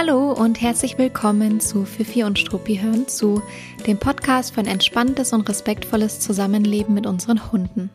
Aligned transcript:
Hallo 0.00 0.32
und 0.32 0.62
herzlich 0.62 0.96
willkommen 0.96 1.60
zu 1.60 1.84
Fifi 1.84 2.24
und 2.24 2.38
Struppi 2.38 2.78
hören 2.78 3.06
zu, 3.06 3.42
dem 3.86 3.98
Podcast 3.98 4.54
für 4.54 4.60
ein 4.60 4.66
entspanntes 4.66 5.34
und 5.34 5.46
respektvolles 5.46 6.20
Zusammenleben 6.20 6.94
mit 6.94 7.06
unseren 7.06 7.52
Hunden. 7.52 7.90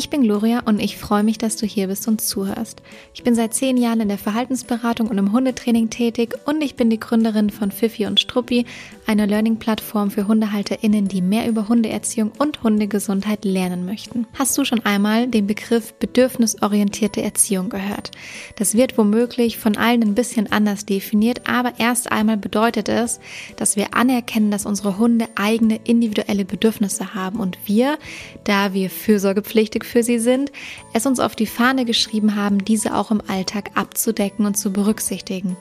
Ich 0.00 0.08
bin 0.08 0.22
Gloria 0.22 0.60
und 0.64 0.80
ich 0.80 0.96
freue 0.96 1.22
mich, 1.22 1.36
dass 1.36 1.56
du 1.56 1.66
hier 1.66 1.88
bist 1.88 2.08
und 2.08 2.22
zuhörst. 2.22 2.80
Ich 3.12 3.22
bin 3.22 3.34
seit 3.34 3.52
zehn 3.52 3.76
Jahren 3.76 4.00
in 4.00 4.08
der 4.08 4.16
Verhaltensberatung 4.16 5.08
und 5.08 5.18
im 5.18 5.32
Hundetraining 5.32 5.90
tätig 5.90 6.38
und 6.46 6.62
ich 6.62 6.74
bin 6.74 6.88
die 6.88 6.98
Gründerin 6.98 7.50
von 7.50 7.70
Fifi 7.70 8.06
und 8.06 8.18
Struppi, 8.18 8.64
einer 9.06 9.26
Learning-Plattform 9.26 10.10
für 10.10 10.26
HundehalterInnen, 10.26 11.06
die 11.08 11.20
mehr 11.20 11.46
über 11.46 11.68
Hundeerziehung 11.68 12.32
und 12.38 12.62
Hundegesundheit 12.62 13.44
lernen 13.44 13.84
möchten. 13.84 14.26
Hast 14.38 14.56
du 14.56 14.64
schon 14.64 14.80
einmal 14.86 15.26
den 15.26 15.46
Begriff 15.46 15.92
bedürfnisorientierte 15.92 17.20
Erziehung 17.20 17.68
gehört? 17.68 18.10
Das 18.56 18.74
wird 18.76 18.96
womöglich 18.96 19.58
von 19.58 19.76
allen 19.76 20.02
ein 20.02 20.14
bisschen 20.14 20.50
anders 20.50 20.86
definiert, 20.86 21.46
aber 21.46 21.74
erst 21.76 22.10
einmal 22.10 22.38
bedeutet 22.38 22.88
es, 22.88 23.20
dass 23.56 23.76
wir 23.76 23.92
anerkennen, 23.94 24.50
dass 24.50 24.64
unsere 24.64 24.96
Hunde 24.96 25.26
eigene 25.34 25.78
individuelle 25.84 26.46
Bedürfnisse 26.46 27.14
haben 27.14 27.38
und 27.38 27.58
wir, 27.66 27.98
da 28.44 28.72
wir 28.72 28.88
fürsorgepflichtig 28.88 29.89
für 29.90 30.02
sie 30.02 30.18
sind, 30.18 30.50
es 30.92 31.06
uns 31.06 31.20
auf 31.20 31.36
die 31.36 31.46
Fahne 31.46 31.84
geschrieben 31.84 32.36
haben, 32.36 32.64
diese 32.64 32.96
auch 32.96 33.10
im 33.10 33.22
Alltag 33.28 33.72
abzudecken 33.74 34.46
und 34.46 34.56
zu 34.56 34.72
berücksichtigen. 34.72 35.56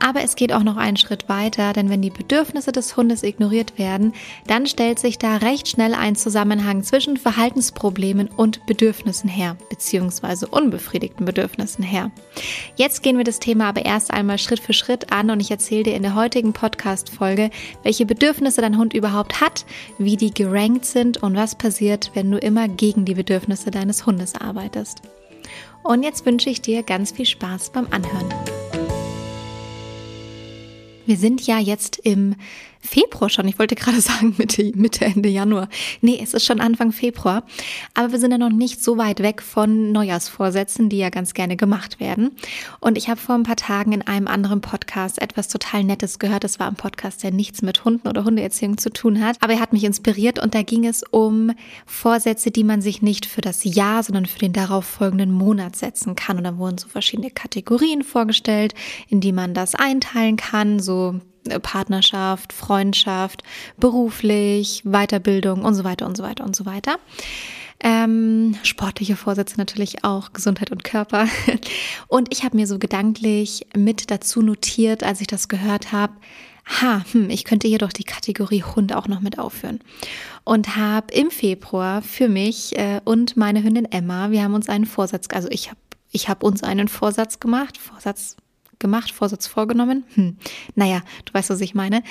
Aber 0.00 0.22
es 0.22 0.36
geht 0.36 0.52
auch 0.52 0.62
noch 0.62 0.76
einen 0.76 0.96
Schritt 0.96 1.28
weiter, 1.28 1.72
denn 1.72 1.90
wenn 1.90 2.02
die 2.02 2.10
Bedürfnisse 2.10 2.70
des 2.72 2.96
Hundes 2.96 3.22
ignoriert 3.22 3.78
werden, 3.78 4.12
dann 4.46 4.66
stellt 4.66 4.98
sich 4.98 5.18
da 5.18 5.36
recht 5.36 5.68
schnell 5.68 5.94
ein 5.94 6.16
Zusammenhang 6.16 6.82
zwischen 6.82 7.16
Verhaltensproblemen 7.16 8.28
und 8.28 8.64
Bedürfnissen 8.66 9.28
her, 9.28 9.56
beziehungsweise 9.70 10.46
unbefriedigten 10.46 11.24
Bedürfnissen 11.24 11.84
her. 11.84 12.10
Jetzt 12.76 13.02
gehen 13.02 13.16
wir 13.16 13.24
das 13.24 13.38
Thema 13.38 13.68
aber 13.68 13.84
erst 13.84 14.12
einmal 14.12 14.38
Schritt 14.38 14.60
für 14.60 14.72
Schritt 14.72 15.12
an 15.12 15.30
und 15.30 15.40
ich 15.40 15.50
erzähle 15.50 15.84
dir 15.84 15.94
in 15.94 16.02
der 16.02 16.14
heutigen 16.14 16.52
Podcast-Folge, 16.52 17.50
welche 17.82 18.06
Bedürfnisse 18.06 18.60
dein 18.60 18.76
Hund 18.76 18.92
überhaupt 18.92 19.40
hat, 19.40 19.64
wie 19.98 20.16
die 20.16 20.32
gerankt 20.32 20.84
sind 20.84 21.22
und 21.22 21.36
was 21.36 21.54
passiert, 21.54 22.10
wenn 22.14 22.30
du 22.30 22.38
immer 22.38 22.68
gegen 22.68 23.04
die 23.04 23.14
Bedürfnisse 23.14 23.61
Bedürfnisse 23.62 23.70
deines 23.70 24.06
Hundes 24.06 24.34
arbeitest. 24.34 25.02
Und 25.82 26.02
jetzt 26.02 26.26
wünsche 26.26 26.50
ich 26.50 26.60
dir 26.62 26.82
ganz 26.82 27.12
viel 27.12 27.26
Spaß 27.26 27.70
beim 27.70 27.86
Anhören. 27.90 28.28
Wir 31.06 31.16
sind 31.16 31.46
ja 31.46 31.58
jetzt 31.58 31.98
im 31.98 32.36
Februar 32.82 33.30
schon. 33.30 33.48
Ich 33.48 33.58
wollte 33.58 33.76
gerade 33.76 34.00
sagen 34.02 34.34
Mitte, 34.36 34.70
Mitte, 34.74 35.04
Ende 35.04 35.28
Januar. 35.28 35.68
Nee, 36.00 36.20
es 36.22 36.34
ist 36.34 36.44
schon 36.44 36.60
Anfang 36.60 36.92
Februar. 36.92 37.44
Aber 37.94 38.12
wir 38.12 38.18
sind 38.18 38.32
ja 38.32 38.38
noch 38.38 38.50
nicht 38.50 38.82
so 38.82 38.98
weit 38.98 39.20
weg 39.20 39.40
von 39.40 39.92
Neujahrsvorsätzen, 39.92 40.88
die 40.88 40.98
ja 40.98 41.08
ganz 41.08 41.32
gerne 41.32 41.56
gemacht 41.56 42.00
werden. 42.00 42.32
Und 42.80 42.98
ich 42.98 43.08
habe 43.08 43.20
vor 43.20 43.36
ein 43.36 43.44
paar 43.44 43.56
Tagen 43.56 43.92
in 43.92 44.02
einem 44.02 44.26
anderen 44.26 44.60
Podcast 44.60 45.22
etwas 45.22 45.48
total 45.48 45.84
Nettes 45.84 46.18
gehört. 46.18 46.44
Das 46.44 46.58
war 46.58 46.66
ein 46.66 46.74
Podcast, 46.74 47.22
der 47.22 47.30
nichts 47.30 47.62
mit 47.62 47.84
Hunden 47.84 48.08
oder 48.08 48.24
Hundeerziehung 48.24 48.76
zu 48.78 48.90
tun 48.92 49.24
hat. 49.24 49.36
Aber 49.40 49.54
er 49.54 49.60
hat 49.60 49.72
mich 49.72 49.84
inspiriert 49.84 50.40
und 50.40 50.54
da 50.54 50.62
ging 50.62 50.84
es 50.84 51.04
um 51.04 51.52
Vorsätze, 51.86 52.50
die 52.50 52.64
man 52.64 52.82
sich 52.82 53.00
nicht 53.00 53.26
für 53.26 53.40
das 53.40 53.62
Jahr, 53.62 54.02
sondern 54.02 54.26
für 54.26 54.40
den 54.40 54.52
darauf 54.52 54.84
folgenden 54.84 55.30
Monat 55.30 55.76
setzen 55.76 56.16
kann. 56.16 56.36
Und 56.36 56.44
da 56.44 56.58
wurden 56.58 56.78
so 56.78 56.88
verschiedene 56.88 57.30
Kategorien 57.30 58.02
vorgestellt, 58.02 58.74
in 59.08 59.20
die 59.20 59.32
man 59.32 59.54
das 59.54 59.76
einteilen 59.76 60.36
kann. 60.36 60.80
So 60.80 61.20
Partnerschaft, 61.62 62.52
Freundschaft, 62.52 63.42
beruflich, 63.76 64.82
Weiterbildung 64.84 65.64
und 65.64 65.74
so 65.74 65.84
weiter 65.84 66.06
und 66.06 66.16
so 66.16 66.22
weiter 66.22 66.44
und 66.44 66.56
so 66.56 66.66
weiter. 66.66 66.96
Ähm, 67.84 68.54
sportliche 68.62 69.16
Vorsätze 69.16 69.56
natürlich 69.58 70.04
auch, 70.04 70.32
Gesundheit 70.32 70.70
und 70.70 70.84
Körper. 70.84 71.26
Und 72.06 72.32
ich 72.32 72.44
habe 72.44 72.56
mir 72.56 72.68
so 72.68 72.78
gedanklich 72.78 73.66
mit 73.76 74.12
dazu 74.12 74.40
notiert, 74.40 75.02
als 75.02 75.20
ich 75.20 75.26
das 75.26 75.48
gehört 75.48 75.90
habe, 75.90 76.12
ha, 76.80 77.04
hm, 77.10 77.28
ich 77.28 77.44
könnte 77.44 77.66
hier 77.66 77.78
doch 77.78 77.92
die 77.92 78.04
Kategorie 78.04 78.62
Hund 78.62 78.94
auch 78.94 79.08
noch 79.08 79.20
mit 79.20 79.40
aufführen. 79.40 79.80
Und 80.44 80.76
habe 80.76 81.12
im 81.12 81.32
Februar 81.32 82.02
für 82.02 82.28
mich 82.28 82.78
äh, 82.78 83.00
und 83.04 83.36
meine 83.36 83.64
Hündin 83.64 83.90
Emma, 83.90 84.30
wir 84.30 84.44
haben 84.44 84.54
uns 84.54 84.68
einen 84.68 84.86
Vorsatz, 84.86 85.26
also 85.32 85.48
ich 85.50 85.68
habe 85.68 85.80
ich 86.14 86.28
hab 86.28 86.42
uns 86.42 86.62
einen 86.62 86.88
Vorsatz 86.88 87.40
gemacht, 87.40 87.78
Vorsatz 87.78 88.36
gemacht, 88.82 89.10
Vorsatz 89.12 89.46
vorgenommen. 89.46 90.04
Hm. 90.14 90.36
Naja, 90.74 91.00
du 91.24 91.32
weißt, 91.32 91.48
was 91.48 91.62
ich 91.62 91.74
meine. 91.74 92.02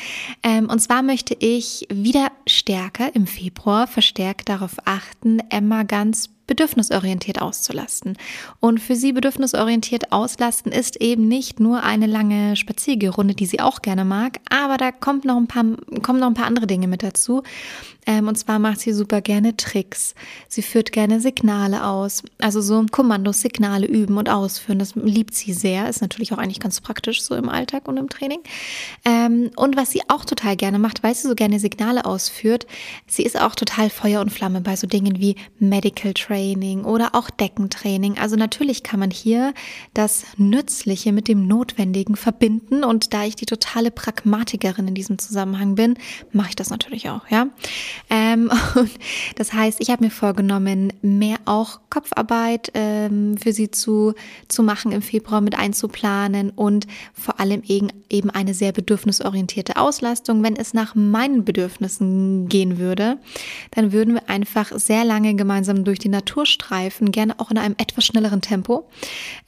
Ähm, 0.41 0.67
und 0.69 0.79
zwar 0.79 1.03
möchte 1.03 1.35
ich 1.37 1.85
wieder 1.93 2.31
stärker 2.47 3.13
im 3.15 3.27
Februar 3.27 3.85
verstärkt 3.85 4.49
darauf 4.49 4.77
achten, 4.85 5.39
Emma 5.49 5.83
ganz 5.83 6.31
bedürfnisorientiert 6.47 7.41
auszulasten. 7.41 8.17
Und 8.59 8.79
für 8.79 8.95
sie 8.95 9.13
bedürfnisorientiert 9.13 10.11
auslasten 10.11 10.71
ist 10.71 10.97
eben 10.97 11.27
nicht 11.27 11.59
nur 11.59 11.83
eine 11.83 12.07
lange 12.07 12.55
Spaziergerunde, 12.55 13.35
die 13.35 13.45
sie 13.45 13.61
auch 13.61 13.81
gerne 13.81 14.05
mag, 14.05 14.39
aber 14.49 14.77
da 14.77 14.91
kommt 14.91 15.25
noch 15.25 15.37
ein 15.37 15.47
paar, 15.47 15.63
kommen 16.01 16.19
noch 16.19 16.27
ein 16.27 16.33
paar 16.33 16.47
andere 16.47 16.67
Dinge 16.67 16.87
mit 16.87 17.03
dazu. 17.03 17.43
Ähm, 18.07 18.27
und 18.27 18.35
zwar 18.35 18.57
macht 18.57 18.79
sie 18.79 18.93
super 18.93 19.21
gerne 19.21 19.55
Tricks. 19.55 20.15
Sie 20.47 20.63
führt 20.63 20.91
gerne 20.91 21.21
Signale 21.21 21.85
aus. 21.85 22.23
Also 22.39 22.59
so 22.59 22.83
Kommandos, 22.89 23.41
Signale 23.41 23.85
üben 23.85 24.17
und 24.17 24.27
ausführen. 24.27 24.79
Das 24.79 24.95
liebt 24.95 25.35
sie 25.35 25.53
sehr. 25.53 25.87
Ist 25.87 26.01
natürlich 26.01 26.33
auch 26.33 26.39
eigentlich 26.39 26.59
ganz 26.59 26.81
praktisch 26.81 27.21
so 27.21 27.35
im 27.35 27.47
Alltag 27.47 27.87
und 27.87 27.97
im 27.97 28.09
Training. 28.09 28.39
Ähm, 29.05 29.51
und 29.55 29.77
was 29.77 29.91
sie 29.91 30.01
auch 30.07 30.25
total 30.25 30.55
gerne 30.55 30.79
macht, 30.79 31.03
weil 31.03 31.13
sie 31.13 31.27
so 31.27 31.35
gerne 31.35 31.59
Signale 31.59 32.05
ausführt, 32.05 32.65
sie 33.05 33.21
ist 33.21 33.39
auch 33.39 33.53
total 33.53 33.91
Feuer 33.91 34.19
und 34.19 34.31
Flamme 34.31 34.61
bei 34.61 34.75
so 34.75 34.87
Dingen 34.87 35.19
wie 35.19 35.35
Medical 35.59 36.15
Training 36.15 36.30
oder 36.31 37.13
auch 37.13 37.29
Deckentraining. 37.29 38.17
Also 38.17 38.37
natürlich 38.37 38.83
kann 38.83 39.01
man 39.01 39.11
hier 39.11 39.53
das 39.93 40.23
Nützliche 40.37 41.11
mit 41.11 41.27
dem 41.27 41.45
Notwendigen 41.45 42.15
verbinden. 42.15 42.85
Und 42.85 43.13
da 43.13 43.25
ich 43.25 43.35
die 43.35 43.45
totale 43.45 43.91
Pragmatikerin 43.91 44.87
in 44.87 44.95
diesem 44.95 45.19
Zusammenhang 45.19 45.75
bin, 45.75 45.95
mache 46.31 46.49
ich 46.49 46.55
das 46.55 46.69
natürlich 46.69 47.09
auch, 47.09 47.27
ja. 47.29 47.47
Ähm, 48.09 48.49
das 49.35 49.51
heißt, 49.51 49.81
ich 49.81 49.89
habe 49.89 50.05
mir 50.05 50.09
vorgenommen, 50.09 50.93
mehr 51.01 51.35
auch 51.43 51.81
Kopfarbeit 51.89 52.71
ähm, 52.75 53.37
für 53.37 53.51
sie 53.51 53.69
zu, 53.69 54.13
zu 54.47 54.63
machen 54.63 54.93
im 54.93 55.01
Februar 55.01 55.41
mit 55.41 55.59
einzuplanen 55.59 56.51
und 56.51 56.87
vor 57.13 57.41
allem 57.41 57.61
eben 57.63 58.29
eine 58.29 58.53
sehr 58.53 58.71
bedürfnisorientierte 58.71 59.75
Auslastung. 59.75 60.43
Wenn 60.43 60.55
es 60.55 60.73
nach 60.73 60.95
meinen 60.95 61.43
Bedürfnissen 61.43 62.47
gehen 62.47 62.77
würde, 62.77 63.17
dann 63.71 63.91
würden 63.91 64.13
wir 64.13 64.29
einfach 64.29 64.71
sehr 64.77 65.03
lange 65.03 65.35
gemeinsam 65.35 65.83
durch 65.83 65.99
die 65.99 66.07
Natur 66.07 66.20
streifen, 66.45 67.11
gerne 67.11 67.39
auch 67.39 67.51
in 67.51 67.57
einem 67.57 67.75
etwas 67.77 68.05
schnelleren 68.05 68.41
Tempo. 68.41 68.89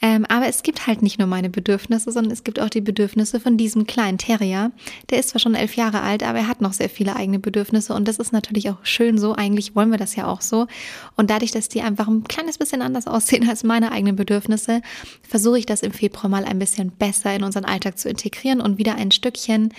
Ähm, 0.01 0.25
aber 0.27 0.47
es 0.47 0.63
gibt 0.63 0.87
halt 0.87 1.01
nicht 1.01 1.19
nur 1.19 1.27
meine 1.27 1.49
Bedürfnisse, 1.49 2.11
sondern 2.11 2.31
es 2.31 2.43
gibt 2.43 2.59
auch 2.59 2.69
die 2.69 2.81
Bedürfnisse 2.81 3.39
von 3.39 3.57
diesem 3.57 3.87
kleinen 3.87 4.17
Terrier. 4.17 4.71
Der 5.09 5.19
ist 5.19 5.29
zwar 5.29 5.39
schon 5.39 5.55
elf 5.55 5.75
Jahre 5.75 6.01
alt, 6.01 6.23
aber 6.23 6.39
er 6.39 6.47
hat 6.47 6.61
noch 6.61 6.73
sehr 6.73 6.89
viele 6.89 7.15
eigene 7.15 7.39
Bedürfnisse 7.39 7.93
und 7.93 8.07
das 8.07 8.17
ist 8.17 8.33
natürlich 8.33 8.69
auch 8.69 8.77
schön 8.83 9.17
so. 9.17 9.33
Eigentlich 9.35 9.75
wollen 9.75 9.91
wir 9.91 9.97
das 9.97 10.15
ja 10.15 10.27
auch 10.27 10.41
so. 10.41 10.67
Und 11.15 11.29
dadurch, 11.29 11.51
dass 11.51 11.69
die 11.69 11.81
einfach 11.81 12.07
ein 12.07 12.23
kleines 12.23 12.57
bisschen 12.57 12.81
anders 12.81 13.07
aussehen 13.07 13.47
als 13.49 13.63
meine 13.63 13.91
eigenen 13.91 14.15
Bedürfnisse, 14.15 14.81
versuche 15.27 15.59
ich 15.59 15.65
das 15.65 15.81
im 15.81 15.91
Februar 15.91 16.29
mal 16.29 16.45
ein 16.45 16.59
bisschen 16.59 16.91
besser 16.91 17.35
in 17.35 17.43
unseren 17.43 17.65
Alltag 17.65 17.97
zu 17.97 18.09
integrieren 18.09 18.61
und 18.61 18.77
wieder 18.77 18.95
ein 18.95 19.11
Stückchen 19.11 19.73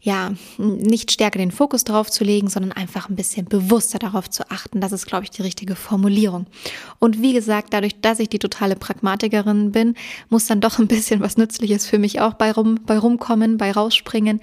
ja, 0.00 0.32
nicht 0.58 1.10
stärker 1.10 1.38
den 1.38 1.50
Fokus 1.50 1.84
darauf 1.84 2.10
zu 2.10 2.22
legen, 2.22 2.48
sondern 2.48 2.72
einfach 2.72 3.08
ein 3.08 3.16
bisschen 3.16 3.46
bewusster 3.46 3.98
darauf 3.98 4.30
zu 4.30 4.48
achten. 4.50 4.80
Das 4.80 4.92
ist, 4.92 5.06
glaube 5.06 5.24
ich, 5.24 5.30
die 5.30 5.42
richtige 5.42 5.74
Formulierung. 5.74 6.46
Und 6.98 7.20
wie 7.20 7.32
gesagt, 7.32 7.72
dadurch, 7.72 8.00
dass 8.00 8.20
ich 8.20 8.28
die 8.28 8.38
totale 8.38 8.76
Pragmatikerin 8.76 9.72
bin, 9.72 9.94
muss 10.28 10.46
dann 10.46 10.60
doch 10.60 10.78
ein 10.78 10.86
bisschen 10.86 11.20
was 11.20 11.36
Nützliches 11.36 11.86
für 11.86 11.98
mich 11.98 12.20
auch 12.20 12.34
bei, 12.34 12.52
rum, 12.52 12.78
bei 12.86 12.98
rumkommen, 12.98 13.58
bei 13.58 13.72
rausspringen. 13.72 14.40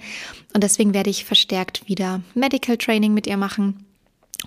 Und 0.54 0.62
deswegen 0.62 0.92
werde 0.92 1.10
ich 1.10 1.24
verstärkt 1.24 1.88
wieder 1.88 2.20
Medical 2.34 2.76
Training 2.76 3.14
mit 3.14 3.26
ihr 3.26 3.36
machen 3.36 3.85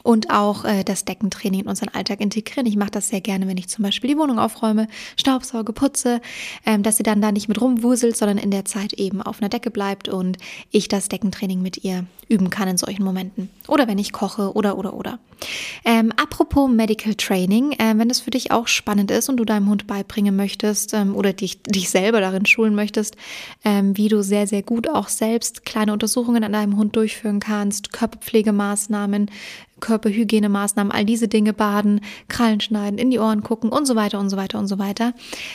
und 0.04 0.30
auch 0.30 0.66
äh, 0.66 0.84
das 0.84 1.06
Deckentraining 1.06 1.62
in 1.62 1.68
unseren 1.68 1.90
Alltag 1.90 2.22
integrieren. 2.22 2.66
Ich 2.66 2.76
mache 2.76 2.92
das 2.92 3.10
sehr 3.10 3.22
gerne, 3.22 3.48
wenn 3.48 3.58
ich 3.58 3.68
zum 3.68 3.84
Beispiel 3.84 4.10
die 4.10 4.18
Wohnung 4.18 4.40
aufräume, 4.40 4.88
Staubsauge, 5.16 5.74
putze, 5.74 6.22
ähm, 6.66 6.84
dass 6.84 6.98
sie 6.98 7.04
dann 7.04 7.22
da 7.22 7.32
nicht 7.32 7.48
mit 7.48 7.62
rumwuselt, 7.62 8.18
sondern 8.18 8.38
in 8.38 8.52
der 8.52 8.66
Zeit 8.66 8.94
eben 8.94 9.22
auf 9.22 9.42
einer 9.42 9.50
Decke 9.50 9.72
bleibt 9.72 10.10
und 10.10 10.38
ich 10.72 10.88
das 10.88 11.10
Deckentraining 11.10 11.62
mit 11.62 11.84
ihr 11.84 12.06
üben 12.28 12.50
kann 12.50 12.68
in 12.68 12.78
solchen 12.78 13.04
Momenten. 13.04 13.50
Oder 13.68 13.88
wenn 13.88 13.98
ich 13.98 14.14
koche 14.14 14.54
oder 14.54 14.78
oder 14.78 14.94
oder. 14.94 15.20
Ähm, 15.86 16.12
apropos 16.18 16.70
Medical 16.70 17.16
Training, 17.16 17.72
äh, 17.74 17.94
wenn 17.96 18.10
es 18.10 18.20
für 18.20 18.32
dich 18.32 18.52
auch 18.52 18.68
spannend 18.68 19.10
ist 19.10 19.30
und 19.30 19.38
du 19.38 19.46
deinem 19.46 19.70
Hund 19.70 19.88
beibringen 19.88 20.36
möchtest 20.36 20.94
ähm, 20.94 21.16
oder 21.16 21.34
dich, 21.34 21.64
dich 21.64 21.90
selber 21.90 22.20
darin 22.20 22.46
schulen 22.46 22.76
möchtest, 22.76 23.16
ähm, 23.64 23.98
wie 23.98 24.10
du 24.10 24.22
sehr, 24.22 24.48
sehr 24.48 24.64
gut 24.64 24.90
auch 24.90 25.08
selbst 25.08 25.66
kleine 25.66 25.94
Untersuchungen 25.94 26.44
an 26.44 26.54
deinem 26.54 26.78
Hund 26.78 26.96
durchführen 26.96 27.40
kannst, 27.40 27.94
Körperpflegemaßnahmen, 27.94 29.32
Körperhygienemaßnahmen, 29.80 30.92
all 30.92 31.06
diese 31.06 31.28
Dinge 31.28 31.54
baden, 31.54 32.02
Krallen 32.28 32.60
schneiden, 32.60 33.00
in 33.00 33.12
die 33.12 33.20
Ohren 33.20 33.44
gucken 33.44 33.70
und 33.70 33.86
so 33.86 33.96
weiter 33.96 34.20
und 34.20 34.30
so 34.30 34.38
weiter 34.38 34.60
und 34.60 34.68
so 34.68 34.80
weiter, 34.80 35.14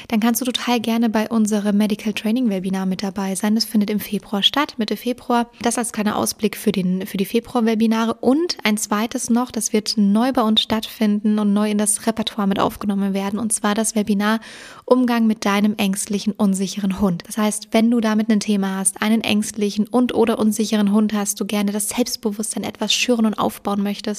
dann 0.09 0.21
kannst 0.21 0.41
du 0.41 0.45
total 0.45 0.81
gerne 0.81 1.11
bei 1.11 1.29
unserem 1.29 1.77
Medical 1.77 2.13
Training 2.13 2.49
Webinar 2.49 2.87
mit 2.87 3.03
dabei 3.03 3.35
sein. 3.35 3.55
Das 3.55 3.65
findet 3.65 3.91
im 3.91 4.01
Februar 4.01 4.43
statt, 4.43 4.75
Mitte 4.79 4.97
Februar. 4.97 5.51
Das 5.63 5.79
als 5.79 5.93
kleiner 5.93 6.17
Ausblick 6.17 6.57
für, 6.57 6.73
den, 6.73 7.07
für 7.07 7.17
die 7.17 7.25
Februar-Webinare. 7.25 8.15
Und 8.15 8.57
ein 8.63 8.77
zweites 8.77 9.31
noch, 9.31 9.51
das 9.51 9.73
wird 9.73 9.95
neu 9.97 10.33
bei 10.33 10.43
uns 10.43 10.61
stattfinden 10.63 11.39
und 11.39 11.53
neu 11.53 11.71
in 11.71 11.79
das 11.79 12.07
Repertoire 12.07 12.49
mit 12.49 12.61
aufgenommen 12.61 13.15
werden. 13.15 13.39
Und 13.39 13.53
zwar 13.53 13.75
das 13.75 13.95
Webinar 13.95 14.41
Umgang 14.85 15.27
mit 15.27 15.45
deinem 15.45 15.75
ängstlichen, 15.77 16.33
unsicheren 16.33 17.01
Hund. 17.01 17.25
Das 17.27 17.39
heißt, 17.39 17.69
wenn 17.73 17.91
du 17.91 18.01
damit 18.01 18.31
ein 18.31 18.41
Thema 18.41 18.79
hast, 18.79 19.03
einen 19.03 19.23
ängstlichen 19.23 19.87
und 19.87 20.15
oder 20.15 20.39
unsicheren 20.39 20.93
Hund 20.93 21.13
hast, 21.13 21.41
du 21.41 21.45
gerne 21.45 21.73
das 21.73 21.89
Selbstbewusstsein 21.89 22.65
etwas 22.65 22.93
schüren 22.93 23.27
und 23.27 23.35
aufbauen 23.35 23.83
möchtest 23.83 24.14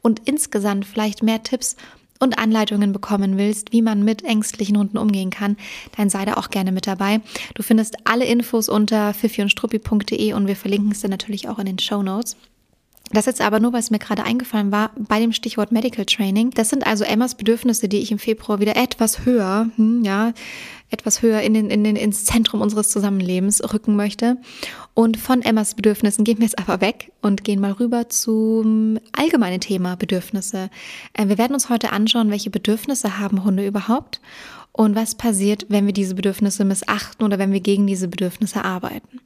und 0.00 0.22
insgesamt 0.24 0.86
vielleicht 0.86 1.22
mehr 1.22 1.42
Tipps 1.42 1.76
und 2.22 2.38
Anleitungen 2.38 2.92
bekommen 2.92 3.36
willst, 3.36 3.72
wie 3.72 3.82
man 3.82 4.04
mit 4.04 4.24
ängstlichen 4.24 4.78
Hunden 4.78 4.96
umgehen 4.96 5.30
kann, 5.30 5.56
dann 5.96 6.08
sei 6.08 6.24
da 6.24 6.34
auch 6.34 6.50
gerne 6.50 6.70
mit 6.70 6.86
dabei. 6.86 7.20
Du 7.54 7.62
findest 7.62 7.96
alle 8.04 8.24
Infos 8.24 8.68
unter 8.68 9.12
fifiundstruppi.de 9.12 10.32
und 10.32 10.46
wir 10.46 10.56
verlinken 10.56 10.92
es 10.92 11.00
dir 11.00 11.08
natürlich 11.08 11.48
auch 11.48 11.58
in 11.58 11.66
den 11.66 11.78
Show 11.80 12.02
Notes. 12.02 12.36
Das 13.12 13.26
jetzt 13.26 13.42
aber 13.42 13.60
nur, 13.60 13.72
weil 13.72 13.80
es 13.80 13.90
mir 13.90 13.98
gerade 13.98 14.24
eingefallen 14.24 14.72
war, 14.72 14.90
bei 14.96 15.20
dem 15.20 15.32
Stichwort 15.32 15.70
Medical 15.70 16.06
Training. 16.06 16.50
Das 16.50 16.70
sind 16.70 16.86
also 16.86 17.04
Emmas 17.04 17.34
Bedürfnisse, 17.34 17.88
die 17.88 17.98
ich 17.98 18.10
im 18.10 18.18
Februar 18.18 18.58
wieder 18.58 18.76
etwas 18.76 19.26
höher, 19.26 19.68
hm, 19.76 20.02
ja, 20.02 20.32
etwas 20.90 21.22
höher 21.22 21.40
in 21.40 21.54
den, 21.54 21.70
in 21.70 21.84
den, 21.84 21.96
ins 21.96 22.24
Zentrum 22.24 22.60
unseres 22.60 22.88
Zusammenlebens 22.88 23.62
rücken 23.72 23.96
möchte. 23.96 24.38
Und 24.94 25.18
von 25.18 25.42
Emmas 25.42 25.74
Bedürfnissen 25.74 26.24
gehen 26.24 26.38
wir 26.38 26.46
jetzt 26.46 26.58
aber 26.58 26.80
weg 26.80 27.12
und 27.20 27.44
gehen 27.44 27.60
mal 27.60 27.72
rüber 27.72 28.08
zum 28.08 28.98
allgemeinen 29.12 29.60
Thema 29.60 29.96
Bedürfnisse. 29.96 30.70
Äh, 31.12 31.28
wir 31.28 31.38
werden 31.38 31.54
uns 31.54 31.68
heute 31.68 31.92
anschauen, 31.92 32.30
welche 32.30 32.50
Bedürfnisse 32.50 33.18
haben 33.18 33.44
Hunde 33.44 33.66
überhaupt 33.66 34.20
und 34.72 34.96
was 34.96 35.14
passiert, 35.14 35.66
wenn 35.68 35.86
wir 35.86 35.92
diese 35.92 36.14
Bedürfnisse 36.14 36.64
missachten 36.64 37.24
oder 37.24 37.38
wenn 37.38 37.52
wir 37.52 37.60
gegen 37.60 37.86
diese 37.86 38.08
Bedürfnisse 38.08 38.64
arbeiten. 38.64 39.20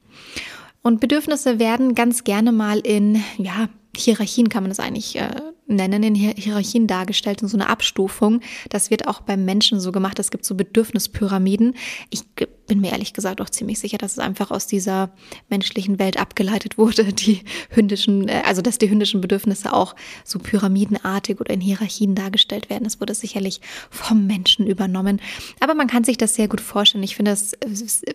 Und 0.87 1.01
Bedürfnisse 1.01 1.59
werden 1.59 1.97
ganz 1.97 2.23
gerne 2.23 2.53
mal 2.53 2.79
in, 2.79 3.21
ja, 3.39 3.69
Hierarchien 3.97 4.49
kann 4.49 4.63
man 4.63 4.71
das 4.71 4.79
eigentlich 4.79 5.17
äh, 5.17 5.31
nennen, 5.67 6.05
in 6.05 6.15
Hierarchien 6.15 6.87
dargestellt, 6.87 7.43
in 7.43 7.49
so 7.49 7.57
eine 7.57 7.69
Abstufung. 7.69 8.41
Das 8.69 8.89
wird 8.89 9.09
auch 9.09 9.21
beim 9.21 9.45
Menschen 9.45 9.81
so 9.81 9.91
gemacht. 9.91 10.21
Es 10.21 10.31
gibt 10.31 10.45
so 10.45 10.55
Bedürfnispyramiden. 10.55 11.75
Ich 12.11 12.23
bin 12.67 12.81
mir 12.81 12.93
ehrlich 12.93 13.13
gesagt 13.13 13.41
auch 13.41 13.51
ziemlich 13.51 13.79
sicher, 13.79 13.99
dass 13.99 14.13
es 14.13 14.19
einfach 14.19 14.51
aus 14.51 14.67
dieser 14.67 15.11
menschlichen 15.49 15.99
Welt 15.99 16.19
abgeleitet 16.19 16.79
wurde, 16.79 17.05
die 17.13 17.43
hündischen, 17.71 18.29
äh, 18.29 18.43
also 18.45 18.63
dass 18.63 18.79
die 18.79 18.91
hündischen 18.91 19.21
Bedürfnisse 19.21 19.73
auch 19.73 19.95
so 20.25 20.39
pyramidenartig 20.39 21.41
oder 21.41 21.53
in 21.53 21.61
Hierarchien 21.61 22.15
dargestellt 22.15 22.71
werden. 22.71 22.85
Das 22.85 23.01
wurde 23.01 23.15
sicherlich 23.15 23.61
vom 23.91 24.27
Menschen 24.27 24.67
übernommen. 24.67 25.21
Aber 25.61 25.75
man 25.75 25.87
kann 25.87 26.05
sich 26.05 26.19
das 26.19 26.35
sehr 26.35 26.49
gut 26.49 26.61
vorstellen. 26.61 27.05
Ich 27.05 27.17
finde, 27.17 27.33
das 27.33 27.57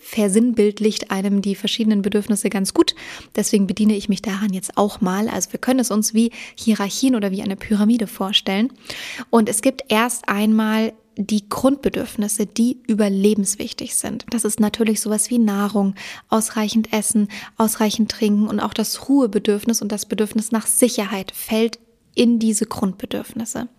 versinnbildlicht 0.02 1.12
einem 1.12 1.42
die 1.42 1.56
verschiedenen 1.56 2.02
Bedürfnisse 2.02 2.50
ganz 2.50 2.74
gut. 2.74 2.96
Deswegen 3.36 3.68
bediene 3.68 3.96
ich 3.96 4.10
mich 4.10 4.22
daran 4.22 4.54
jetzt 4.54 4.78
auch 4.78 5.02
mal. 5.02 5.28
Also 5.28 5.52
wir 5.52 5.60
können 5.60 5.80
es 5.80 5.92
uns 5.92 6.14
wie 6.14 6.32
Hierarchien 6.56 7.16
oder 7.16 7.32
wie 7.32 7.42
eine 7.42 7.56
Pyramide 7.56 8.08
vorstellen. 8.08 8.72
Und 9.30 9.50
es 9.50 9.62
gibt 9.62 9.84
erst 9.90 10.28
einmal 10.28 10.94
die 11.18 11.48
Grundbedürfnisse, 11.50 12.46
die 12.46 12.80
überlebenswichtig 12.88 13.96
sind. 13.96 14.26
Das 14.30 14.46
ist 14.46 14.60
natürlich 14.60 15.02
sowas 15.02 15.30
wie 15.30 15.40
Nahrung, 15.40 15.96
ausreichend 16.30 16.94
Essen, 16.94 17.28
ausreichend 17.58 18.12
Trinken 18.12 18.48
und 18.48 18.60
auch 18.60 18.74
das 18.74 19.10
Ruhebedürfnis 19.10 19.82
und 19.82 19.92
das 19.92 20.06
Bedürfnis 20.06 20.52
nach 20.52 20.68
Sicherheit 20.68 21.32
fällt 21.32 21.80
in 22.14 22.40
diese 22.40 22.66
Grundbedürfnisse. 22.66 23.70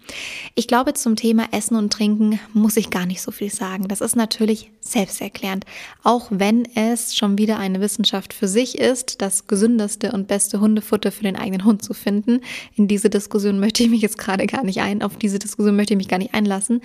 Ich 0.54 0.66
glaube, 0.66 0.94
zum 0.94 1.16
Thema 1.16 1.48
Essen 1.52 1.76
und 1.76 1.92
Trinken 1.92 2.40
muss 2.54 2.76
ich 2.76 2.90
gar 2.90 3.04
nicht 3.04 3.20
so 3.20 3.30
viel 3.30 3.50
sagen. 3.50 3.88
Das 3.88 4.00
ist 4.00 4.16
natürlich 4.16 4.70
selbsterklärend, 4.80 5.66
auch 6.02 6.28
wenn 6.30 6.64
es 6.74 7.14
schon 7.14 7.36
wieder 7.36 7.58
eine 7.58 7.80
Wissenschaft 7.80 8.32
für 8.32 8.48
sich 8.48 8.78
ist, 8.78 9.20
das 9.20 9.46
gesündeste 9.46 10.12
und 10.12 10.28
beste 10.28 10.60
Hundefutter 10.60 11.12
für 11.12 11.24
den 11.24 11.36
eigenen 11.36 11.64
Hund 11.64 11.84
zu 11.84 11.92
finden. 11.92 12.40
In 12.74 12.88
diese 12.88 13.10
Diskussion 13.10 13.60
möchte 13.60 13.82
ich 13.82 13.90
mich 13.90 14.02
jetzt 14.02 14.18
gerade 14.18 14.46
gar 14.46 14.64
nicht 14.64 14.80
ein, 14.80 15.02
auf 15.02 15.16
diese 15.16 15.38
Diskussion 15.38 15.76
möchte 15.76 15.94
ich 15.94 15.98
mich 15.98 16.08
gar 16.08 16.18
nicht 16.18 16.34
einlassen. 16.34 16.80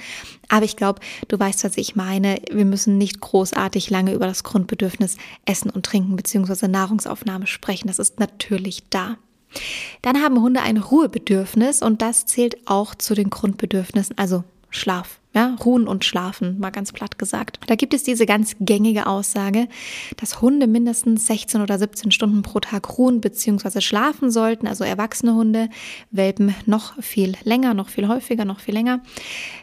Aber 0.49 0.65
ich 0.65 0.75
glaube, 0.75 0.99
du 1.27 1.39
weißt, 1.39 1.63
was 1.63 1.77
ich 1.77 1.95
meine. 1.95 2.41
Wir 2.51 2.65
müssen 2.65 2.97
nicht 2.97 3.21
großartig 3.21 3.89
lange 3.89 4.13
über 4.13 4.27
das 4.27 4.43
Grundbedürfnis 4.43 5.17
Essen 5.45 5.69
und 5.69 5.85
Trinken 5.85 6.15
bzw. 6.15 6.67
Nahrungsaufnahme 6.67 7.47
sprechen. 7.47 7.87
Das 7.87 7.99
ist 7.99 8.19
natürlich 8.19 8.83
da. 8.89 9.17
Dann 10.01 10.21
haben 10.21 10.41
Hunde 10.41 10.61
ein 10.61 10.77
Ruhebedürfnis 10.77 11.81
und 11.81 12.01
das 12.01 12.25
zählt 12.25 12.67
auch 12.67 12.95
zu 12.95 13.13
den 13.13 13.29
Grundbedürfnissen, 13.29 14.17
also 14.17 14.43
Schlaf. 14.69 15.19
Ja, 15.33 15.55
ruhen 15.63 15.87
und 15.87 16.03
schlafen, 16.03 16.57
mal 16.57 16.71
ganz 16.71 16.91
platt 16.91 17.19
gesagt. 17.19 17.59
Da 17.67 17.75
gibt 17.75 17.93
es 17.93 18.01
diese 18.01 18.25
ganz 18.25 18.55
gängige 18.59 19.05
Aussage, 19.05 19.67
dass 20.15 20.41
Hunde 20.41 20.65
mindestens 20.65 21.27
16 21.27 21.61
oder 21.61 21.77
17 21.77 22.09
Stunden 22.09 22.41
pro 22.41 22.59
Tag 22.59 22.97
ruhen 22.97 23.21
bzw. 23.21 23.81
schlafen 23.81 24.31
sollten, 24.31 24.65
also 24.65 24.83
erwachsene 24.83 25.35
Hunde, 25.35 25.69
Welpen 26.09 26.55
noch 26.65 26.99
viel 27.03 27.35
länger, 27.43 27.75
noch 27.75 27.89
viel 27.89 28.07
häufiger, 28.07 28.45
noch 28.45 28.59
viel 28.59 28.73
länger. 28.73 29.01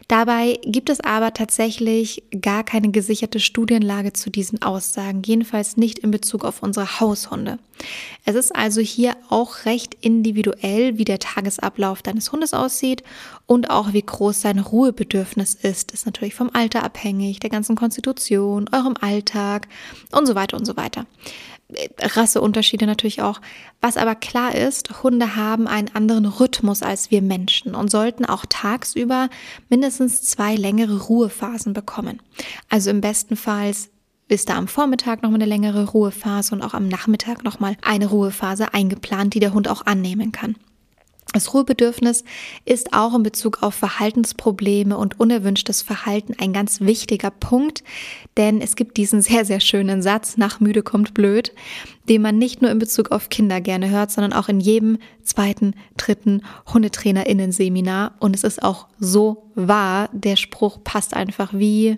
Dabei 0.07 0.59
gibt 0.63 0.89
es 0.89 0.99
aber 0.99 1.33
tatsächlich 1.33 2.23
gar 2.39 2.63
keine 2.63 2.91
gesicherte 2.91 3.39
Studienlage 3.39 4.13
zu 4.13 4.29
diesen 4.29 4.61
Aussagen, 4.61 5.23
jedenfalls 5.25 5.77
nicht 5.77 5.97
in 5.99 6.11
Bezug 6.11 6.45
auf 6.45 6.61
unsere 6.61 6.99
Haushunde. 6.99 7.57
Es 8.23 8.35
ist 8.35 8.55
also 8.55 8.81
hier 8.81 9.15
auch 9.29 9.65
recht 9.65 9.97
individuell, 10.01 10.99
wie 10.99 11.05
der 11.05 11.17
Tagesablauf 11.17 12.03
deines 12.03 12.31
Hundes 12.31 12.53
aussieht 12.53 13.03
und 13.47 13.71
auch 13.71 13.93
wie 13.93 14.03
groß 14.03 14.41
sein 14.41 14.59
Ruhebedürfnis 14.59 15.55
ist. 15.55 15.91
Ist 15.91 16.05
natürlich 16.05 16.35
vom 16.35 16.51
Alter 16.53 16.83
abhängig, 16.83 17.39
der 17.39 17.49
ganzen 17.49 17.75
Konstitution, 17.75 18.69
eurem 18.71 18.95
Alltag 19.01 19.67
und 20.11 20.27
so 20.27 20.35
weiter 20.35 20.55
und 20.55 20.65
so 20.65 20.77
weiter. 20.77 21.07
Rasseunterschiede 21.99 22.85
natürlich 22.85 23.21
auch. 23.21 23.41
Was 23.81 23.97
aber 23.97 24.15
klar 24.15 24.53
ist, 24.53 25.03
Hunde 25.03 25.35
haben 25.35 25.67
einen 25.67 25.93
anderen 25.95 26.25
Rhythmus 26.25 26.83
als 26.83 27.09
wir 27.09 27.21
Menschen 27.21 27.73
und 27.73 27.89
sollten 27.89 28.25
auch 28.25 28.45
tagsüber 28.47 29.29
mindestens 29.69 30.21
zwei 30.23 30.55
längere 30.55 31.01
Ruhephasen 31.05 31.73
bekommen. 31.73 32.21
Also 32.69 32.91
im 32.91 33.01
besten 33.01 33.35
Fall 33.35 33.71
ist 34.27 34.49
da 34.49 34.55
am 34.55 34.67
Vormittag 34.67 35.23
nochmal 35.23 35.41
eine 35.41 35.49
längere 35.49 35.85
Ruhephase 35.89 36.53
und 36.53 36.61
auch 36.61 36.73
am 36.73 36.87
Nachmittag 36.87 37.43
nochmal 37.43 37.77
eine 37.81 38.07
Ruhephase 38.07 38.73
eingeplant, 38.73 39.33
die 39.33 39.39
der 39.39 39.53
Hund 39.53 39.67
auch 39.67 39.85
annehmen 39.85 40.31
kann. 40.31 40.55
Das 41.35 41.53
Ruhebedürfnis 41.53 42.23
ist 42.63 42.93
auch 42.93 43.13
in 43.13 43.21
Bezug 43.21 43.61
auf 43.61 43.75
Verhaltensprobleme 43.75 44.97
und 44.97 45.19
unerwünschtes 45.19 45.81
Verhalten 45.81 46.33
ein 46.39 46.53
ganz 46.53 46.79
wichtiger 46.79 47.29
Punkt, 47.29 47.83
denn 48.37 48.61
es 48.61 48.77
gibt 48.77 48.95
diesen 48.95 49.21
sehr, 49.21 49.43
sehr 49.43 49.59
schönen 49.59 50.01
Satz, 50.01 50.37
nach 50.37 50.61
müde 50.61 50.81
kommt 50.81 51.13
blöd, 51.13 51.51
den 52.07 52.21
man 52.21 52.37
nicht 52.37 52.61
nur 52.61 52.71
in 52.71 52.79
Bezug 52.79 53.11
auf 53.11 53.27
Kinder 53.27 53.59
gerne 53.59 53.89
hört, 53.89 54.11
sondern 54.11 54.31
auch 54.31 54.47
in 54.47 54.61
jedem 54.61 54.97
zweiten, 55.23 55.73
dritten 55.97 56.41
Hundetrainerinnen-Seminar. 56.73 58.13
Und 58.19 58.33
es 58.33 58.45
ist 58.45 58.63
auch 58.63 58.87
so 58.97 59.51
wahr, 59.55 60.07
der 60.13 60.37
Spruch 60.37 60.85
passt 60.85 61.13
einfach 61.13 61.51
wie 61.53 61.97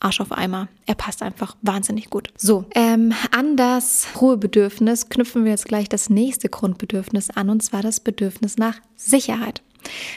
Arsch 0.00 0.20
auf 0.20 0.32
Eimer. 0.32 0.68
Er 0.86 0.94
passt 0.94 1.22
einfach 1.22 1.56
wahnsinnig 1.62 2.10
gut. 2.10 2.28
So, 2.36 2.64
ähm, 2.74 3.12
an 3.30 3.56
das 3.56 4.06
Ruhebedürfnis 4.20 5.08
knüpfen 5.08 5.44
wir 5.44 5.52
jetzt 5.52 5.66
gleich 5.66 5.88
das 5.88 6.10
nächste 6.10 6.48
Grundbedürfnis 6.48 7.30
an, 7.30 7.50
und 7.50 7.62
zwar 7.62 7.82
das 7.82 8.00
Bedürfnis 8.00 8.56
nach 8.56 8.76
Sicherheit. 8.96 9.62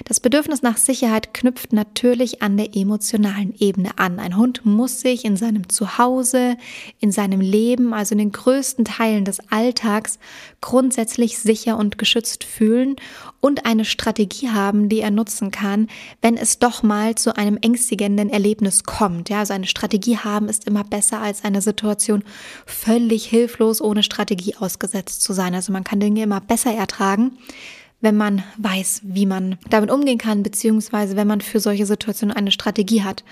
Das 0.05 0.19
Bedürfnis 0.19 0.61
nach 0.61 0.77
Sicherheit 0.77 1.33
knüpft 1.33 1.73
natürlich 1.73 2.41
an 2.41 2.57
der 2.57 2.75
emotionalen 2.75 3.53
Ebene 3.59 3.97
an. 3.97 4.19
Ein 4.19 4.37
Hund 4.37 4.65
muss 4.65 5.01
sich 5.01 5.25
in 5.25 5.37
seinem 5.37 5.69
Zuhause, 5.69 6.57
in 6.99 7.11
seinem 7.11 7.41
Leben, 7.41 7.93
also 7.93 8.13
in 8.13 8.19
den 8.19 8.31
größten 8.31 8.85
Teilen 8.85 9.25
des 9.25 9.39
Alltags 9.49 10.19
grundsätzlich 10.61 11.37
sicher 11.39 11.77
und 11.77 11.97
geschützt 11.97 12.43
fühlen 12.43 12.95
und 13.41 13.65
eine 13.65 13.85
Strategie 13.85 14.49
haben, 14.49 14.89
die 14.89 14.99
er 14.99 15.11
nutzen 15.11 15.51
kann, 15.51 15.87
wenn 16.21 16.35
es 16.37 16.59
doch 16.59 16.83
mal 16.83 17.15
zu 17.15 17.37
einem 17.37 17.57
ängstigenden 17.61 18.29
Erlebnis 18.29 18.83
kommt. 18.83 19.29
Ja, 19.29 19.39
also 19.39 19.53
eine 19.53 19.67
Strategie 19.67 20.17
haben 20.17 20.49
ist 20.49 20.67
immer 20.67 20.83
besser 20.83 21.21
als 21.21 21.43
eine 21.43 21.61
Situation 21.61 22.23
völlig 22.65 23.25
hilflos 23.25 23.81
ohne 23.81 24.03
Strategie 24.03 24.55
ausgesetzt 24.55 25.21
zu 25.21 25.33
sein. 25.33 25.55
Also 25.55 25.71
man 25.71 25.83
kann 25.83 25.99
Dinge 25.99 26.23
immer 26.23 26.41
besser 26.41 26.73
ertragen, 26.73 27.37
wenn 28.01 28.15
man 28.15 28.43
weiß, 28.57 29.01
wie 29.03 29.25
man 29.25 29.57
damit 29.69 29.91
umgehen 29.91 30.17
kann, 30.17 30.41
beziehungsweise 30.41 31.17
wenn 31.17 31.27
man 31.27 31.41
für 31.41 31.59
solche 31.59 31.85
Situationen 31.85 32.35
eine 32.35 32.51
Strategie 32.51 33.03
hat. 33.03 33.25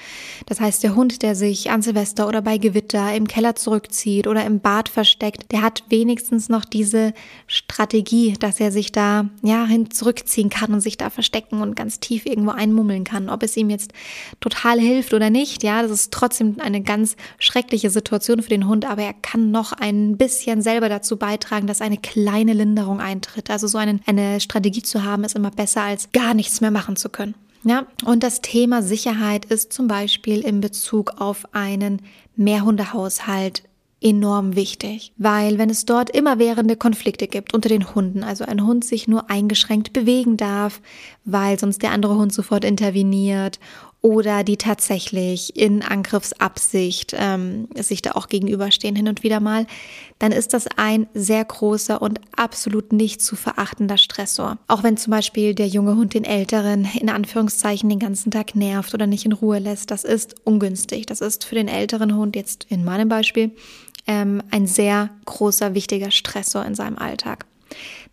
Das 0.46 0.60
heißt, 0.60 0.84
der 0.84 0.94
Hund, 0.94 1.22
der 1.22 1.36
sich 1.36 1.72
an 1.72 1.82
Silvester 1.82 2.28
oder 2.28 2.42
bei 2.42 2.58
Gewitter 2.58 3.14
im 3.16 3.28
Keller 3.28 3.56
zurückzieht 3.56 4.28
oder 4.28 4.46
im 4.46 4.60
Bad 4.60 4.90
versteckt, 4.90 5.52
der 5.54 5.62
hat 5.62 5.84
wenigstens 5.88 6.50
noch 6.50 6.66
diese 6.66 7.14
Strategie, 7.48 8.34
dass 8.40 8.60
er 8.60 8.74
sich 8.74 8.92
da 8.92 9.30
ja 9.42 9.66
hin 9.66 9.90
zurückziehen 9.90 10.50
kann 10.50 10.74
und 10.74 10.82
sich 10.82 10.98
da 10.98 11.10
verstecken 11.10 11.62
und 11.62 11.76
ganz 11.78 12.02
tief 12.02 12.26
irgendwo 12.26 12.52
einmummeln 12.52 13.06
kann. 13.06 13.30
Ob 13.30 13.44
es 13.44 13.56
ihm 13.56 13.70
jetzt 13.70 13.94
total 14.42 14.82
hilft 14.82 15.14
oder 15.14 15.30
nicht, 15.30 15.64
ja, 15.64 15.82
das 15.82 15.92
ist 15.92 16.12
trotzdem 16.12 16.58
eine 16.60 16.82
ganz 16.82 17.16
schreckliche 17.40 17.90
Situation 17.90 18.42
für 18.42 18.50
den 18.50 18.68
Hund, 18.68 18.86
aber 18.86 19.04
er 19.04 19.14
kann 19.14 19.52
noch 19.52 19.72
ein 19.72 20.18
bisschen 20.18 20.62
selber 20.62 20.90
dazu 20.90 21.16
beitragen, 21.16 21.68
dass 21.68 21.80
eine 21.80 21.98
kleine 21.98 22.52
Linderung 22.52 23.00
eintritt. 23.00 23.50
Also 23.50 23.68
so 23.68 23.78
eine, 23.78 24.00
eine 24.06 24.42
Strategie 24.42 24.57
Strategie 24.58 24.82
zu 24.82 25.04
haben, 25.04 25.24
ist 25.24 25.36
immer 25.36 25.52
besser 25.52 25.84
als 25.84 26.12
gar 26.12 26.34
nichts 26.34 26.62
mehr 26.62 26.72
machen 26.72 26.96
zu 26.96 27.10
können. 27.10 27.36
Ja, 27.64 27.86
und 28.06 28.24
das 28.24 28.42
Thema 28.42 28.82
Sicherheit 28.82 29.46
ist 29.46 29.72
zum 29.72 29.88
Beispiel 29.88 30.40
in 30.40 30.62
Bezug 30.62 31.22
auf 31.22 31.46
einen 31.54 32.02
Mehrhundehaushalt 32.36 33.62
enorm 34.02 34.56
wichtig, 34.56 35.12
weil 35.18 35.60
wenn 35.60 35.70
es 35.70 35.86
dort 35.86 36.10
immerwährende 36.10 36.76
Konflikte 36.76 37.28
gibt 37.28 37.54
unter 37.54 37.70
den 37.70 37.94
Hunden, 37.94 38.24
also 38.24 38.46
ein 38.46 38.66
Hund 38.66 38.84
sich 38.84 39.08
nur 39.08 39.30
eingeschränkt 39.30 39.94
bewegen 39.94 40.38
darf, 40.38 40.82
weil 41.24 41.60
sonst 41.60 41.84
der 41.84 41.92
andere 41.92 42.16
Hund 42.16 42.34
sofort 42.34 42.66
interveniert 42.66 43.60
oder 44.08 44.46
die 44.46 44.56
tatsächlich 44.56 45.58
in 45.58 45.82
Angriffsabsicht 45.82 47.14
ähm, 47.20 47.68
sich 47.76 48.02
da 48.02 48.12
auch 48.12 48.30
gegenüberstehen 48.30 48.96
hin 48.96 49.10
und 49.10 49.22
wieder 49.22 49.42
mal, 49.42 49.68
dann 50.18 50.32
ist 50.32 50.54
das 50.54 50.66
ein 50.78 51.08
sehr 51.14 51.44
großer 51.44 52.02
und 52.02 52.22
absolut 52.34 52.94
nicht 52.94 53.22
zu 53.22 53.36
verachtender 53.36 53.98
Stressor. 53.98 54.60
Auch 54.70 54.84
wenn 54.84 54.96
zum 54.96 55.12
Beispiel 55.12 55.54
der 55.54 55.68
junge 55.68 55.98
Hund 55.98 56.14
den 56.14 56.24
Älteren 56.24 56.88
in 56.98 57.10
Anführungszeichen 57.10 57.90
den 57.90 58.00
ganzen 58.00 58.32
Tag 58.32 58.56
nervt 58.56 58.94
oder 58.94 59.08
nicht 59.08 59.26
in 59.26 59.34
Ruhe 59.34 59.60
lässt, 59.60 59.92
das 59.92 60.06
ist 60.06 60.36
ungünstig. 60.46 61.06
Das 61.06 61.20
ist 61.20 61.44
für 61.44 61.56
den 61.56 61.68
älteren 61.68 62.16
Hund 62.16 62.38
jetzt 62.38 62.66
in 62.70 62.86
meinem 62.86 63.10
Beispiel 63.10 63.52
ähm, 64.08 64.42
ein 64.52 64.68
sehr 64.68 65.10
großer, 65.26 65.74
wichtiger 65.74 66.12
Stressor 66.12 66.64
in 66.64 66.76
seinem 66.76 66.98
Alltag. 66.98 67.46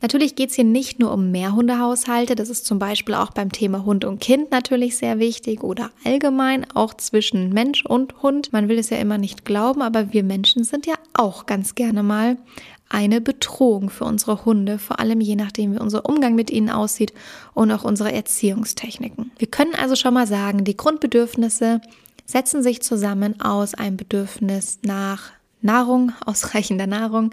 Natürlich 0.00 0.36
geht 0.36 0.50
es 0.50 0.56
hier 0.56 0.64
nicht 0.64 0.98
nur 0.98 1.12
um 1.12 1.30
Mehrhundehaushalte, 1.30 2.34
das 2.34 2.48
ist 2.48 2.66
zum 2.66 2.78
Beispiel 2.78 3.14
auch 3.14 3.30
beim 3.30 3.52
Thema 3.52 3.84
Hund 3.84 4.04
und 4.04 4.20
Kind 4.20 4.50
natürlich 4.50 4.96
sehr 4.96 5.18
wichtig 5.18 5.62
oder 5.62 5.90
allgemein 6.04 6.66
auch 6.74 6.94
zwischen 6.94 7.52
Mensch 7.52 7.84
und 7.84 8.22
Hund. 8.22 8.52
Man 8.52 8.68
will 8.68 8.78
es 8.78 8.90
ja 8.90 8.98
immer 8.98 9.18
nicht 9.18 9.44
glauben, 9.44 9.82
aber 9.82 10.12
wir 10.12 10.24
Menschen 10.24 10.64
sind 10.64 10.86
ja 10.86 10.94
auch 11.14 11.46
ganz 11.46 11.74
gerne 11.74 12.02
mal 12.02 12.36
eine 12.88 13.20
Bedrohung 13.20 13.90
für 13.90 14.04
unsere 14.04 14.44
Hunde, 14.44 14.78
vor 14.78 15.00
allem 15.00 15.20
je 15.20 15.36
nachdem, 15.36 15.74
wie 15.74 15.80
unser 15.80 16.06
Umgang 16.06 16.34
mit 16.34 16.50
ihnen 16.50 16.70
aussieht 16.70 17.12
und 17.54 17.70
auch 17.72 17.84
unsere 17.84 18.12
Erziehungstechniken. 18.12 19.32
Wir 19.38 19.48
können 19.48 19.74
also 19.74 19.96
schon 19.96 20.14
mal 20.14 20.26
sagen, 20.26 20.64
die 20.64 20.76
Grundbedürfnisse 20.76 21.80
setzen 22.26 22.62
sich 22.62 22.82
zusammen 22.82 23.40
aus 23.40 23.74
einem 23.74 23.96
Bedürfnis 23.96 24.78
nach 24.82 25.32
Nahrung, 25.60 26.12
ausreichender 26.24 26.86
Nahrung, 26.86 27.30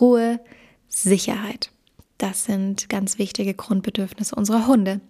Ruhe, 0.00 0.40
Sicherheit. 0.88 1.70
Das 2.18 2.44
sind 2.44 2.88
ganz 2.88 3.18
wichtige 3.18 3.54
Grundbedürfnisse 3.54 4.34
unserer 4.34 4.66
Hunde. 4.66 5.00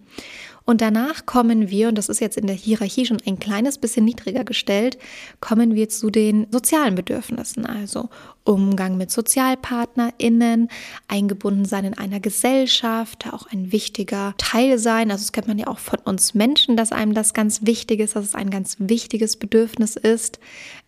Und 0.65 0.81
danach 0.81 1.25
kommen 1.25 1.69
wir, 1.69 1.87
und 1.87 1.97
das 1.97 2.09
ist 2.09 2.19
jetzt 2.19 2.35
in 2.35 2.45
der 2.45 2.55
Hierarchie 2.55 3.05
schon 3.05 3.21
ein 3.25 3.39
kleines 3.39 3.77
bisschen 3.77 4.03
niedriger 4.03 4.43
gestellt, 4.43 4.97
kommen 5.39 5.75
wir 5.75 5.87
zu 5.87 6.09
den 6.09 6.45
sozialen 6.51 6.95
Bedürfnissen, 6.95 7.65
also 7.65 8.09
Umgang 8.43 8.97
mit 8.97 9.09
SozialpartnerInnen, 9.09 10.67
eingebunden 11.07 11.63
sein 11.63 11.85
in 11.85 11.93
einer 11.93 12.19
Gesellschaft, 12.19 13.31
auch 13.31 13.47
ein 13.47 13.71
wichtiger 13.71 14.33
Teil 14.37 14.77
sein. 14.77 15.09
Also 15.09 15.23
das 15.23 15.31
kennt 15.31 15.47
man 15.47 15.57
ja 15.57 15.67
auch 15.67 15.79
von 15.79 15.99
uns 15.99 16.33
Menschen, 16.33 16.75
dass 16.75 16.91
einem 16.91 17.13
das 17.13 17.33
ganz 17.33 17.65
wichtig 17.65 18.01
ist, 18.01 18.17
dass 18.17 18.25
es 18.25 18.35
ein 18.35 18.49
ganz 18.49 18.75
wichtiges 18.79 19.37
Bedürfnis 19.37 19.95
ist, 19.95 20.37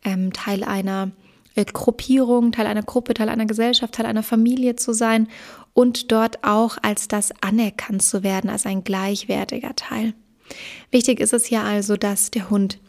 ähm, 0.04 0.34
Teil 0.34 0.66
einer 0.66 1.12
Gruppierung, 1.56 2.52
Teil 2.52 2.68
einer 2.68 2.84
Gruppe, 2.84 3.14
Teil 3.14 3.30
einer 3.30 3.46
Gesellschaft, 3.46 3.96
Teil 3.96 4.06
einer 4.06 4.24
Familie 4.24 4.76
zu 4.76 4.94
sein 4.94 5.28
und 5.74 6.12
dort 6.12 6.44
auch 6.44 6.78
als 6.82 7.08
das 7.08 7.32
anerkannt 7.42 8.02
zu 8.02 8.24
werden, 8.24 8.50
als 8.50 8.66
ein 8.66 8.84
gleichwertiger 8.84 9.76
Teil. 9.76 10.14
Wichtig 10.92 11.20
ist 11.20 11.34
es 11.34 11.46
hier 11.46 11.64
also, 11.64 11.96
dass 11.96 12.32
der 12.32 12.50
Hund 12.50 12.80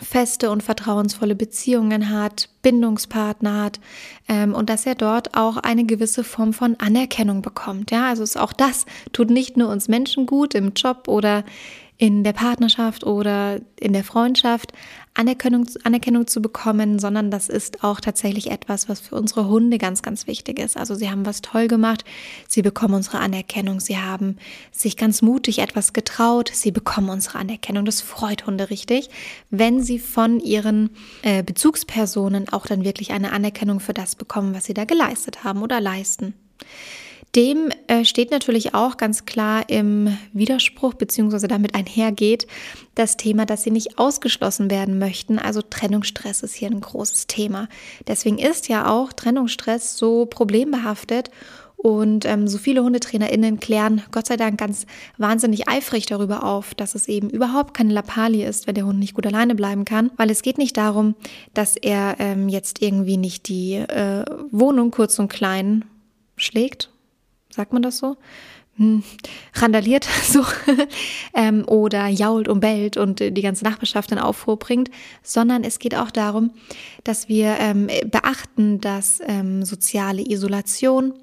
feste 0.00 0.50
und 0.50 0.62
vertrauensvolle 0.62 1.34
Beziehungen 1.34 2.10
hat, 2.10 2.48
Bindungspartner 2.62 3.62
hat 3.62 3.80
ähm, 4.28 4.54
und 4.54 4.70
dass 4.70 4.86
er 4.86 4.94
dort 4.94 5.36
auch 5.36 5.56
eine 5.56 5.84
gewisse 5.84 6.22
Form 6.22 6.52
von 6.52 6.76
Anerkennung 6.78 7.42
bekommt. 7.42 7.90
Ja, 7.90 8.08
also 8.08 8.22
ist 8.22 8.38
auch 8.38 8.52
das 8.52 8.86
tut 9.12 9.30
nicht 9.30 9.56
nur 9.56 9.68
uns 9.68 9.88
Menschen 9.88 10.26
gut 10.26 10.54
im 10.54 10.74
Job 10.74 11.08
oder 11.08 11.44
in 12.00 12.24
der 12.24 12.32
Partnerschaft 12.32 13.04
oder 13.04 13.60
in 13.78 13.92
der 13.92 14.04
Freundschaft 14.04 14.72
Anerkennung, 15.12 15.66
Anerkennung 15.84 16.26
zu 16.26 16.40
bekommen, 16.40 16.98
sondern 16.98 17.30
das 17.30 17.50
ist 17.50 17.84
auch 17.84 18.00
tatsächlich 18.00 18.50
etwas, 18.50 18.88
was 18.88 19.00
für 19.00 19.16
unsere 19.16 19.48
Hunde 19.48 19.76
ganz, 19.76 20.00
ganz 20.00 20.26
wichtig 20.26 20.58
ist. 20.58 20.78
Also 20.78 20.94
sie 20.94 21.10
haben 21.10 21.26
was 21.26 21.42
toll 21.42 21.68
gemacht, 21.68 22.06
sie 22.48 22.62
bekommen 22.62 22.94
unsere 22.94 23.18
Anerkennung, 23.18 23.80
sie 23.80 23.98
haben 23.98 24.38
sich 24.72 24.96
ganz 24.96 25.20
mutig 25.20 25.58
etwas 25.58 25.92
getraut, 25.92 26.50
sie 26.54 26.70
bekommen 26.70 27.10
unsere 27.10 27.38
Anerkennung. 27.38 27.84
Das 27.84 28.00
freut 28.00 28.46
Hunde 28.46 28.70
richtig, 28.70 29.10
wenn 29.50 29.82
sie 29.82 29.98
von 29.98 30.40
ihren 30.40 30.88
äh, 31.20 31.42
Bezugspersonen 31.42 32.48
auch 32.48 32.64
dann 32.64 32.82
wirklich 32.82 33.12
eine 33.12 33.32
Anerkennung 33.32 33.78
für 33.78 33.92
das 33.92 34.16
bekommen, 34.16 34.54
was 34.54 34.64
sie 34.64 34.74
da 34.74 34.86
geleistet 34.86 35.44
haben 35.44 35.62
oder 35.62 35.82
leisten. 35.82 36.32
Dem 37.36 37.70
äh, 37.86 38.04
steht 38.04 38.32
natürlich 38.32 38.74
auch 38.74 38.96
ganz 38.96 39.24
klar 39.24 39.68
im 39.68 40.16
Widerspruch 40.32 40.94
beziehungsweise 40.94 41.46
damit 41.46 41.74
einhergeht 41.76 42.46
das 42.96 43.16
Thema, 43.16 43.46
dass 43.46 43.62
sie 43.62 43.70
nicht 43.70 43.98
ausgeschlossen 43.98 44.70
werden 44.70 44.98
möchten. 44.98 45.38
Also 45.38 45.62
Trennungsstress 45.62 46.42
ist 46.42 46.54
hier 46.54 46.70
ein 46.70 46.80
großes 46.80 47.28
Thema. 47.28 47.68
Deswegen 48.08 48.38
ist 48.38 48.68
ja 48.68 48.90
auch 48.90 49.12
Trennungsstress 49.12 49.96
so 49.96 50.26
problembehaftet 50.26 51.30
und 51.76 52.26
ähm, 52.26 52.46
so 52.46 52.58
viele 52.58 52.82
HundetrainerInnen 52.82 53.58
klären 53.58 54.02
Gott 54.10 54.26
sei 54.26 54.36
Dank 54.36 54.58
ganz 54.58 54.84
wahnsinnig 55.16 55.68
eifrig 55.68 56.04
darüber 56.06 56.44
auf, 56.44 56.74
dass 56.74 56.94
es 56.94 57.08
eben 57.08 57.30
überhaupt 57.30 57.74
keine 57.74 57.94
Lappalie 57.94 58.46
ist, 58.46 58.66
wenn 58.66 58.74
der 58.74 58.84
Hund 58.84 58.98
nicht 58.98 59.14
gut 59.14 59.26
alleine 59.26 59.54
bleiben 59.54 59.86
kann. 59.86 60.10
Weil 60.16 60.30
es 60.30 60.42
geht 60.42 60.58
nicht 60.58 60.76
darum, 60.76 61.14
dass 61.54 61.76
er 61.76 62.16
ähm, 62.18 62.48
jetzt 62.50 62.82
irgendwie 62.82 63.16
nicht 63.16 63.48
die 63.48 63.76
äh, 63.76 64.24
Wohnung 64.50 64.90
kurz 64.90 65.18
und 65.18 65.28
klein 65.28 65.86
schlägt 66.36 66.90
sagt 67.50 67.72
man 67.72 67.82
das 67.82 67.98
so? 67.98 68.16
Hm, 68.76 69.02
randaliert 69.54 70.08
so 70.24 70.44
ähm, 71.34 71.64
oder 71.66 72.08
jault 72.08 72.48
und 72.48 72.60
bellt 72.60 72.96
und 72.96 73.20
die 73.20 73.42
ganze 73.42 73.64
Nachbarschaft 73.64 74.12
in 74.12 74.18
Aufruhr 74.18 74.58
bringt, 74.58 74.90
sondern 75.22 75.64
es 75.64 75.78
geht 75.78 75.94
auch 75.94 76.10
darum, 76.10 76.52
dass 77.04 77.28
wir 77.28 77.56
ähm, 77.58 77.88
beachten, 78.06 78.80
dass 78.80 79.20
ähm, 79.26 79.64
soziale 79.64 80.22
Isolation 80.22 81.14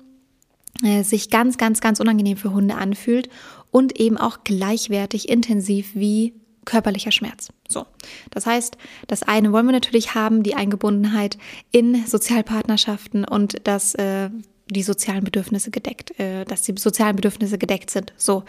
äh, 0.83 1.03
sich 1.03 1.29
ganz, 1.29 1.57
ganz, 1.57 1.81
ganz 1.81 1.99
unangenehm 1.99 2.37
für 2.37 2.53
Hunde 2.53 2.75
anfühlt 2.75 3.29
und 3.71 3.99
eben 3.99 4.17
auch 4.17 4.43
gleichwertig 4.43 5.29
intensiv 5.29 5.95
wie 5.95 6.33
körperlicher 6.65 7.11
Schmerz. 7.11 7.49
So. 7.67 7.85
Das 8.29 8.45
heißt, 8.45 8.77
das 9.07 9.23
eine 9.23 9.51
wollen 9.51 9.65
wir 9.65 9.71
natürlich 9.71 10.13
haben, 10.13 10.43
die 10.43 10.53
Eingebundenheit 10.53 11.37
in 11.71 12.05
Sozialpartnerschaften 12.05 13.25
und 13.25 13.55
das 13.63 13.95
äh, 13.95 14.29
die 14.69 14.83
sozialen 14.83 15.23
Bedürfnisse 15.23 15.71
gedeckt, 15.71 16.19
äh, 16.19 16.45
dass 16.45 16.61
die 16.61 16.73
sozialen 16.77 17.15
Bedürfnisse 17.15 17.57
gedeckt 17.57 17.89
sind. 17.89 18.13
So. 18.17 18.43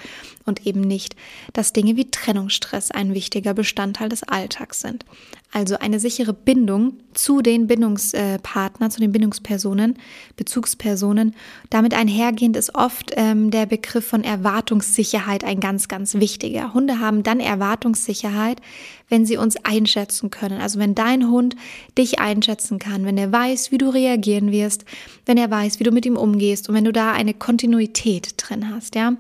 Und 0.45 0.67
eben 0.67 0.81
nicht, 0.81 1.17
dass 1.53 1.73
Dinge 1.73 1.97
wie 1.97 2.11
Trennungsstress 2.11 2.91
ein 2.91 3.15
wichtiger 3.15 3.55
Bestandteil 3.55 4.09
des 4.09 4.23
Alltags 4.23 4.81
sind. 4.81 5.05
Also 5.51 5.79
eine 5.79 5.99
sichere 5.99 6.35
Bindung 6.35 6.99
zu 7.15 7.41
den 7.41 7.67
Bindungspartnern, 7.67 8.91
zu 8.91 9.01
den 9.01 9.13
Bindungspersonen, 9.13 9.99
Bezugspersonen. 10.37 11.35
Damit 11.71 11.95
einhergehend 11.95 12.55
ist 12.55 12.75
oft 12.75 13.13
ähm, 13.17 13.51
der 13.51 13.65
Begriff 13.65 14.07
von 14.07 14.25
Erwartungssicherheit 14.25 15.45
ein 15.45 15.59
ganz, 15.59 15.89
ganz 15.89 16.15
wichtiger. 16.15 16.75
Hunde 16.75 17.01
haben 17.01 17.23
dann 17.23 17.41
Erwartungssicherheit, 17.41 18.61
wenn 19.09 19.25
sie 19.25 19.39
uns 19.39 19.57
einschätzen 19.65 20.29
können. 20.29 20.61
Also 20.61 20.79
wenn 20.79 20.95
dein 20.95 21.31
Hund 21.31 21.57
dich 21.97 22.19
einschätzen 22.19 22.79
kann, 22.79 23.07
wenn 23.07 23.17
er 23.17 23.33
weiß, 23.33 23.73
wie 23.73 23.79
du 23.79 23.89
reagieren 23.89 24.53
wirst, 24.53 24.85
wenn 25.25 25.39
er 25.39 25.51
weiß, 25.51 25.81
wie 25.81 25.85
du 25.85 25.93
mit 25.93 26.05
ihm 26.09 26.17
umgehst 26.17 26.69
und 26.69 26.75
wenn 26.75 26.85
du 26.85 26.93
da 26.93 27.13
eine 27.13 27.35
Kontinuität 27.35 28.35
drin 28.37 28.71
hast, 28.71 28.95
ja. 28.95 29.15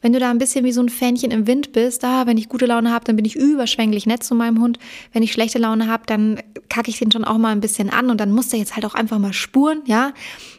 Wenn 0.00 0.12
du 0.12 0.20
da 0.20 0.30
ein 0.30 0.38
bisschen 0.38 0.64
wie 0.64 0.72
so 0.72 0.80
ein 0.80 0.88
Fähnchen 0.88 1.30
im 1.30 1.46
Wind 1.46 1.72
bist, 1.72 2.04
ah, 2.04 2.26
wenn 2.26 2.38
ich 2.38 2.48
gute 2.48 2.66
Laune 2.66 2.92
habe, 2.92 3.04
dann 3.04 3.16
bin 3.16 3.24
ich 3.24 3.36
überschwänglich 3.36 4.06
nett 4.06 4.22
zu 4.22 4.34
meinem 4.34 4.60
Hund. 4.60 4.78
Wenn 5.12 5.22
ich 5.22 5.32
schlechte 5.32 5.58
Laune 5.58 5.88
habe, 5.88 6.04
dann 6.06 6.40
kacke 6.68 6.90
ich 6.90 6.98
den 6.98 7.10
schon 7.10 7.24
auch 7.24 7.38
mal 7.38 7.50
ein 7.50 7.60
bisschen 7.60 7.90
an 7.90 8.10
und 8.10 8.20
dann 8.20 8.30
muss 8.30 8.48
der 8.48 8.60
jetzt 8.60 8.76
halt 8.76 8.86
auch 8.86 8.94
einfach 8.94 9.18
mal 9.18 9.32
spuren, 9.32 9.82
ja 9.86 10.12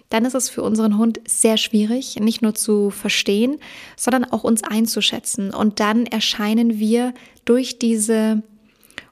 dann 0.10 0.26
ist 0.26 0.36
es 0.36 0.50
für 0.50 0.62
unseren 0.62 0.98
Hund 0.98 1.20
sehr 1.28 1.58
schwierig, 1.58 2.20
nicht 2.20 2.42
nur 2.42 2.54
zu 2.54 2.90
verstehen, 2.90 3.58
sondern 3.98 4.24
auch 4.26 4.44
uns 4.44 4.64
einzuschätzen. 4.64 5.54
Und 5.54 5.80
dann 5.80 6.06
erscheinen 6.06 6.80
wir 6.80 7.14
durch 7.44 7.80
diese 7.80 8.44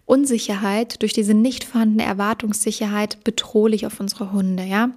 Unsicherheit, 0.05 1.01
durch 1.01 1.13
diese 1.13 1.33
nicht 1.33 1.63
vorhandene 1.63 2.03
Erwartungssicherheit 2.03 3.23
bedrohlich 3.23 3.85
auf 3.85 3.99
unsere 3.99 4.31
Hunde, 4.31 4.63
ja. 4.63 4.91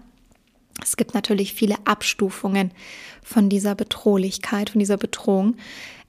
Es 0.83 0.97
gibt 0.97 1.15
natürlich 1.15 1.55
viele 1.55 1.77
Abstufungen 1.85 2.73
von 3.23 3.49
dieser 3.49 3.75
Bedrohlichkeit, 3.75 4.71
von 4.71 4.79
dieser 4.79 4.97
Bedrohung. 4.97 5.57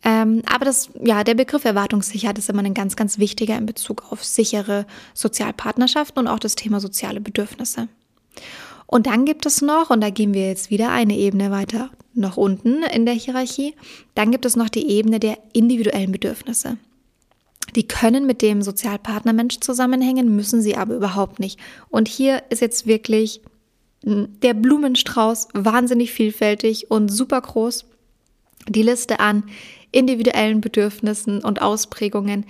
Ähm, 0.03 0.43
aber 0.45 0.65
das, 0.65 0.89
ja, 1.03 1.23
der 1.23 1.33
Begriff 1.33 1.65
Erwartungssicherheit 1.65 2.37
ist 2.37 2.49
immer 2.49 2.63
ein 2.63 2.73
ganz, 2.73 2.95
ganz 2.95 3.17
wichtiger 3.17 3.57
in 3.57 3.65
Bezug 3.65 4.11
auf 4.11 4.23
sichere 4.23 4.85
Sozialpartnerschaften 5.13 6.19
und 6.19 6.27
auch 6.27 6.39
das 6.39 6.55
Thema 6.55 6.79
soziale 6.79 7.19
Bedürfnisse. 7.19 7.87
Und 8.85 9.07
dann 9.07 9.25
gibt 9.25 9.45
es 9.45 9.61
noch, 9.61 9.89
und 9.89 10.01
da 10.01 10.09
gehen 10.09 10.33
wir 10.33 10.47
jetzt 10.47 10.69
wieder 10.69 10.91
eine 10.91 11.17
Ebene 11.17 11.51
weiter 11.51 11.89
nach 12.13 12.37
unten 12.37 12.83
in 12.83 13.05
der 13.05 13.15
Hierarchie, 13.15 13.75
dann 14.15 14.31
gibt 14.31 14.45
es 14.45 14.55
noch 14.55 14.69
die 14.69 14.87
Ebene 14.89 15.19
der 15.19 15.37
individuellen 15.53 16.11
Bedürfnisse. 16.11 16.77
Die 17.75 17.87
können 17.87 18.25
mit 18.25 18.41
dem 18.41 18.61
Sozialpartnermensch 18.61 19.59
zusammenhängen, 19.59 20.35
müssen 20.35 20.61
sie 20.61 20.77
aber 20.77 20.95
überhaupt 20.95 21.39
nicht. 21.39 21.59
Und 21.89 22.07
hier 22.07 22.43
ist 22.49 22.61
jetzt 22.61 22.87
wirklich 22.87 23.41
der 24.07 24.53
Blumenstrauß 24.53 25.49
wahnsinnig 25.53 26.11
vielfältig 26.11 26.89
und 26.89 27.09
super 27.09 27.41
groß. 27.41 27.85
Die 28.69 28.83
Liste 28.83 29.19
an 29.19 29.43
individuellen 29.91 30.61
Bedürfnissen 30.61 31.43
und 31.43 31.61
Ausprägungen 31.61 32.45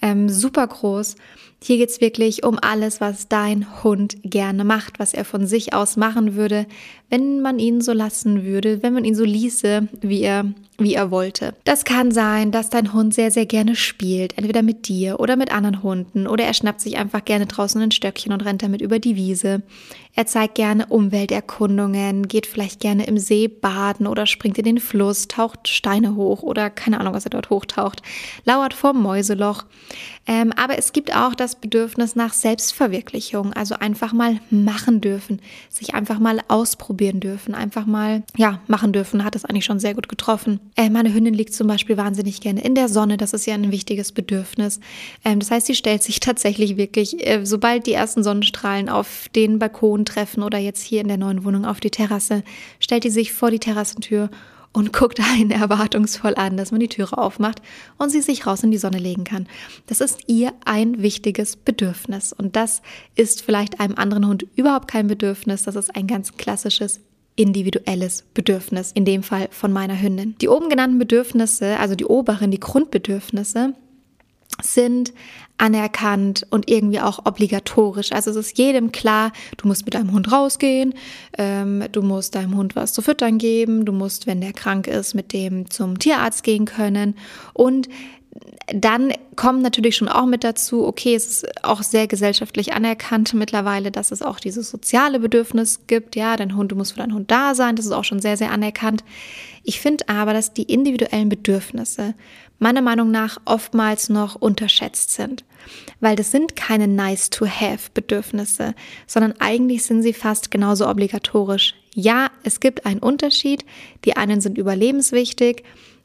ähm, 0.00 0.28
super 0.28 0.66
groß. 0.66 1.16
Hier 1.62 1.76
geht's 1.76 2.00
wirklich 2.00 2.44
um 2.44 2.58
alles, 2.60 3.00
was 3.00 3.28
dein 3.28 3.82
Hund 3.84 4.16
gerne 4.24 4.64
macht, 4.64 4.98
was 4.98 5.14
er 5.14 5.24
von 5.24 5.46
sich 5.46 5.74
aus 5.74 5.96
machen 5.96 6.34
würde, 6.34 6.66
wenn 7.12 7.42
man 7.42 7.58
ihn 7.58 7.82
so 7.82 7.92
lassen 7.92 8.42
würde, 8.42 8.82
wenn 8.82 8.94
man 8.94 9.04
ihn 9.04 9.14
so 9.14 9.22
ließe, 9.22 9.86
wie 10.00 10.22
er 10.22 10.46
wie 10.78 10.94
er 10.94 11.10
wollte. 11.10 11.54
Das 11.64 11.84
kann 11.84 12.10
sein, 12.12 12.50
dass 12.50 12.70
dein 12.70 12.92
Hund 12.92 13.14
sehr, 13.14 13.30
sehr 13.30 13.46
gerne 13.46 13.76
spielt, 13.76 14.36
entweder 14.38 14.62
mit 14.62 14.88
dir 14.88 15.20
oder 15.20 15.36
mit 15.36 15.52
anderen 15.52 15.82
Hunden, 15.82 16.26
oder 16.26 16.44
er 16.44 16.54
schnappt 16.54 16.80
sich 16.80 16.96
einfach 16.96 17.24
gerne 17.24 17.46
draußen 17.46 17.80
ein 17.80 17.90
Stöckchen 17.90 18.32
und 18.32 18.44
rennt 18.44 18.62
damit 18.62 18.80
über 18.80 18.98
die 18.98 19.16
Wiese. 19.16 19.62
Er 20.14 20.26
zeigt 20.26 20.56
gerne 20.56 20.86
Umwelterkundungen, 20.86 22.28
geht 22.28 22.46
vielleicht 22.46 22.80
gerne 22.80 23.06
im 23.06 23.16
See 23.16 23.48
baden 23.48 24.06
oder 24.06 24.26
springt 24.26 24.58
in 24.58 24.64
den 24.64 24.78
Fluss, 24.78 25.26
taucht 25.26 25.68
Steine 25.68 26.16
hoch 26.16 26.42
oder 26.42 26.68
keine 26.68 27.00
Ahnung, 27.00 27.14
was 27.14 27.24
er 27.24 27.30
dort 27.30 27.48
hochtaucht, 27.48 28.02
lauert 28.44 28.74
vorm 28.74 29.02
Mäuseloch. 29.02 29.64
Ähm, 30.26 30.52
aber 30.52 30.78
es 30.78 30.92
gibt 30.92 31.16
auch 31.16 31.34
das 31.34 31.56
Bedürfnis 31.56 32.14
nach 32.14 32.34
Selbstverwirklichung, 32.34 33.54
also 33.54 33.74
einfach 33.76 34.12
mal 34.12 34.38
machen 34.50 35.00
dürfen, 35.00 35.40
sich 35.70 35.94
einfach 35.94 36.18
mal 36.18 36.40
ausprobieren 36.46 37.01
dürfen, 37.10 37.54
einfach 37.54 37.86
mal, 37.86 38.22
ja, 38.36 38.60
machen 38.68 38.92
dürfen, 38.92 39.24
hat 39.24 39.34
es 39.34 39.44
eigentlich 39.44 39.64
schon 39.64 39.80
sehr 39.80 39.94
gut 39.94 40.08
getroffen. 40.08 40.60
Äh, 40.76 40.90
meine 40.90 41.12
Hündin 41.12 41.34
liegt 41.34 41.54
zum 41.54 41.66
Beispiel 41.66 41.96
wahnsinnig 41.96 42.40
gerne 42.40 42.62
in 42.62 42.74
der 42.74 42.88
Sonne, 42.88 43.16
das 43.16 43.32
ist 43.32 43.46
ja 43.46 43.54
ein 43.54 43.72
wichtiges 43.72 44.12
Bedürfnis. 44.12 44.78
Ähm, 45.24 45.40
das 45.40 45.50
heißt, 45.50 45.66
sie 45.66 45.74
stellt 45.74 46.02
sich 46.02 46.20
tatsächlich 46.20 46.76
wirklich, 46.76 47.26
äh, 47.26 47.44
sobald 47.44 47.86
die 47.86 47.92
ersten 47.92 48.22
Sonnenstrahlen 48.22 48.88
auf 48.88 49.28
den 49.34 49.58
Balkon 49.58 50.04
treffen 50.04 50.42
oder 50.42 50.58
jetzt 50.58 50.82
hier 50.82 51.00
in 51.00 51.08
der 51.08 51.16
neuen 51.16 51.44
Wohnung 51.44 51.64
auf 51.64 51.80
die 51.80 51.90
Terrasse, 51.90 52.44
stellt 52.78 53.04
die 53.04 53.10
sich 53.10 53.32
vor 53.32 53.50
die 53.50 53.58
Terrassentür 53.58 54.30
und 54.72 54.92
guckt 54.92 55.20
einen 55.20 55.50
erwartungsvoll 55.52 56.34
an, 56.34 56.56
dass 56.56 56.70
man 56.70 56.80
die 56.80 56.88
Türe 56.88 57.18
aufmacht 57.18 57.62
und 57.98 58.10
sie 58.10 58.20
sich 58.20 58.46
raus 58.46 58.62
in 58.62 58.70
die 58.70 58.78
Sonne 58.78 58.98
legen 58.98 59.24
kann. 59.24 59.46
Das 59.86 60.00
ist 60.00 60.20
ihr 60.26 60.52
ein 60.64 61.02
wichtiges 61.02 61.56
Bedürfnis 61.56 62.32
und 62.32 62.56
das 62.56 62.82
ist 63.14 63.42
vielleicht 63.42 63.80
einem 63.80 63.96
anderen 63.96 64.26
Hund 64.26 64.46
überhaupt 64.56 64.88
kein 64.88 65.06
Bedürfnis. 65.06 65.64
Das 65.64 65.76
ist 65.76 65.94
ein 65.94 66.06
ganz 66.06 66.36
klassisches 66.36 67.00
individuelles 67.36 68.24
Bedürfnis, 68.34 68.92
in 68.92 69.04
dem 69.04 69.22
Fall 69.22 69.48
von 69.50 69.72
meiner 69.72 70.00
Hündin. 70.00 70.36
Die 70.40 70.48
oben 70.48 70.68
genannten 70.68 70.98
Bedürfnisse, 70.98 71.78
also 71.78 71.94
die 71.94 72.04
oberen, 72.04 72.50
die 72.50 72.60
Grundbedürfnisse, 72.60 73.74
sind 74.60 75.12
anerkannt 75.58 76.46
und 76.50 76.68
irgendwie 76.68 77.00
auch 77.00 77.24
obligatorisch. 77.24 78.12
Also 78.12 78.30
es 78.30 78.36
ist 78.36 78.58
jedem 78.58 78.90
klar, 78.90 79.32
du 79.58 79.68
musst 79.68 79.84
mit 79.84 79.94
deinem 79.94 80.12
Hund 80.12 80.32
rausgehen, 80.32 80.94
ähm, 81.38 81.84
du 81.92 82.02
musst 82.02 82.34
deinem 82.34 82.56
Hund 82.56 82.74
was 82.74 82.92
zu 82.92 83.00
füttern 83.00 83.38
geben, 83.38 83.84
du 83.84 83.92
musst, 83.92 84.26
wenn 84.26 84.40
der 84.40 84.52
krank 84.52 84.88
ist, 84.88 85.14
mit 85.14 85.32
dem 85.32 85.70
zum 85.70 85.98
Tierarzt 85.98 86.42
gehen 86.42 86.64
können 86.64 87.14
und 87.54 87.88
dann 88.74 89.12
kommt 89.36 89.62
natürlich 89.62 89.96
schon 89.96 90.08
auch 90.08 90.26
mit 90.26 90.44
dazu, 90.44 90.86
okay, 90.86 91.14
es 91.14 91.26
ist 91.26 91.64
auch 91.64 91.82
sehr 91.82 92.06
gesellschaftlich 92.06 92.72
anerkannt 92.72 93.34
mittlerweile, 93.34 93.90
dass 93.90 94.10
es 94.10 94.22
auch 94.22 94.40
dieses 94.40 94.70
soziale 94.70 95.20
Bedürfnis 95.20 95.80
gibt. 95.86 96.16
Ja, 96.16 96.36
dein 96.36 96.56
Hund, 96.56 96.72
du 96.72 96.76
musst 96.76 96.92
für 96.92 97.00
deinen 97.00 97.14
Hund 97.14 97.30
da 97.30 97.54
sein. 97.54 97.76
Das 97.76 97.84
ist 97.84 97.92
auch 97.92 98.04
schon 98.04 98.20
sehr, 98.20 98.36
sehr 98.36 98.50
anerkannt. 98.50 99.04
Ich 99.64 99.80
finde 99.80 100.08
aber, 100.08 100.32
dass 100.32 100.54
die 100.54 100.62
individuellen 100.62 101.28
Bedürfnisse 101.28 102.14
meiner 102.62 102.82
Meinung 102.82 103.10
nach 103.10 103.38
oftmals 103.44 104.08
noch 104.08 104.36
unterschätzt 104.36 105.10
sind. 105.10 105.44
Weil 106.00 106.16
das 106.16 106.30
sind 106.30 106.56
keine 106.56 106.88
nice-to-have-Bedürfnisse, 106.88 108.74
sondern 109.06 109.34
eigentlich 109.38 109.84
sind 109.84 110.02
sie 110.02 110.12
fast 110.12 110.50
genauso 110.50 110.88
obligatorisch. 110.88 111.74
Ja, 111.94 112.30
es 112.42 112.60
gibt 112.60 112.86
einen 112.86 113.00
Unterschied. 113.00 113.64
Die 114.04 114.16
einen 114.16 114.40
sind 114.40 114.58
überlebenswichtig. 114.58 115.62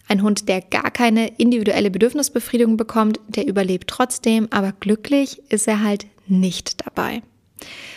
Ein 0.08 0.24
Hund, 0.24 0.48
der 0.48 0.62
gar 0.62 0.92
keine 0.92 1.28
individuelle 1.38 1.92
Bedürfnisbefriedigung 1.92 2.78
bekommt, 2.78 3.20
der 3.28 3.48
überlebt 3.48 3.90
trotzdem, 3.90 4.48
aber 4.52 4.74
glücklich 4.80 5.42
ist 5.50 5.68
er 5.68 5.84
halt 5.84 6.06
nicht 6.28 6.86
dabei. 6.86 7.22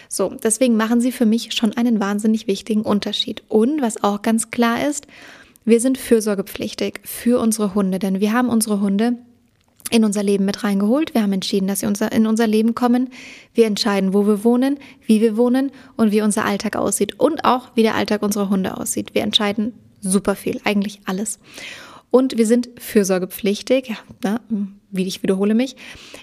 So, 0.09 0.35
deswegen 0.43 0.77
machen 0.77 1.01
sie 1.01 1.13
für 1.13 1.27
mich 1.27 1.53
schon 1.53 1.77
einen 1.77 2.01
wahnsinnig 2.01 2.47
wichtigen 2.47 2.83
Unterschied. 2.83 3.43
Und 3.49 3.81
was 3.81 4.03
auch 4.03 4.23
ganz 4.23 4.51
klar 4.51 4.87
ist, 4.89 5.07
wir 5.65 5.81
sind 5.81 5.99
fürsorgepflichtig 5.99 7.01
für 7.05 7.41
unsere 7.41 7.75
Hunde, 7.75 7.99
denn 7.99 8.21
wir 8.21 8.33
haben 8.33 8.49
unsere 8.49 8.81
Hunde 8.81 9.19
in 9.91 10.05
unser 10.05 10.23
Leben 10.23 10.45
mit 10.45 10.63
reingeholt. 10.63 11.15
Wir 11.15 11.23
haben 11.23 11.33
entschieden, 11.33 11.67
dass 11.67 11.81
sie 11.81 11.87
in 11.87 12.27
unser 12.27 12.47
Leben 12.47 12.75
kommen. 12.75 13.11
Wir 13.55 13.67
entscheiden, 13.67 14.15
wo 14.15 14.27
wir 14.27 14.45
wohnen, 14.45 14.79
wie 15.07 15.21
wir 15.21 15.37
wohnen 15.37 15.73
und 15.97 16.13
wie 16.13 16.23
unser 16.23 16.45
Alltag 16.45 16.77
aussieht 16.77 17.19
und 17.19 17.45
auch 17.45 17.69
wie 17.75 17.83
der 17.83 17.97
Alltag 17.97 18.23
unserer 18.23 18.51
Hunde 18.51 18.77
aussieht. 18.77 19.15
Wir 19.15 19.23
entscheiden 19.23 19.75
super 20.01 20.37
viel, 20.37 20.61
eigentlich 20.65 21.01
alles. 21.05 21.39
Und 22.11 22.39
wir 22.39 22.47
sind 22.47 22.71
fürsorgepflichtig, 22.79 23.89
ja, 23.89 23.97
na, 24.23 24.41
wie 24.91 25.07
ich 25.07 25.23
wiederhole 25.23 25.55
mich. 25.55 25.77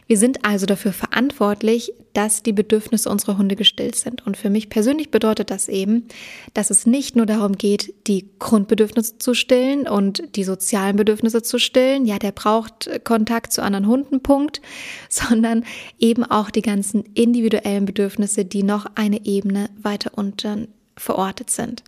Wir 0.08 0.17
sind 0.17 0.45
also 0.45 0.65
dafür 0.65 0.93
verantwortlich, 0.93 1.93
dass 2.13 2.43
die 2.43 2.53
Bedürfnisse 2.53 3.10
unserer 3.10 3.38
Hunde 3.38 3.56
gestillt 3.56 3.95
sind. 3.95 4.25
Und 4.25 4.38
für 4.38 4.49
mich 4.49 4.69
persönlich 4.69 5.12
bedeutet 5.12 5.51
das 5.51 5.67
eben, 5.67 6.08
dass 6.53 6.69
es 6.69 6.86
nicht 6.86 7.15
nur 7.15 7.25
darum 7.25 7.58
geht, 7.58 7.93
die 8.08 8.30
Grundbedürfnisse 8.39 9.19
zu 9.19 9.34
stillen 9.34 9.88
und 9.88 10.23
die 10.36 10.43
sozialen 10.43 10.95
Bedürfnisse 10.95 11.43
zu 11.43 11.60
stillen. 11.60 12.06
Ja, 12.06 12.17
der 12.17 12.32
braucht 12.32 12.89
Kontakt 13.03 13.53
zu 13.53 13.62
anderen 13.62 13.88
Hunden, 13.88 14.21
Punkt. 14.21 14.62
Sondern 15.10 15.63
eben 15.99 16.23
auch 16.23 16.49
die 16.49 16.62
ganzen 16.62 17.03
individuellen 17.13 17.86
Bedürfnisse, 17.86 18.45
die 18.45 18.63
noch 18.63 18.86
eine 18.95 19.25
Ebene 19.25 19.69
weiter 19.82 20.12
unten 20.15 20.67
verortet 20.97 21.51
sind. 21.51 21.84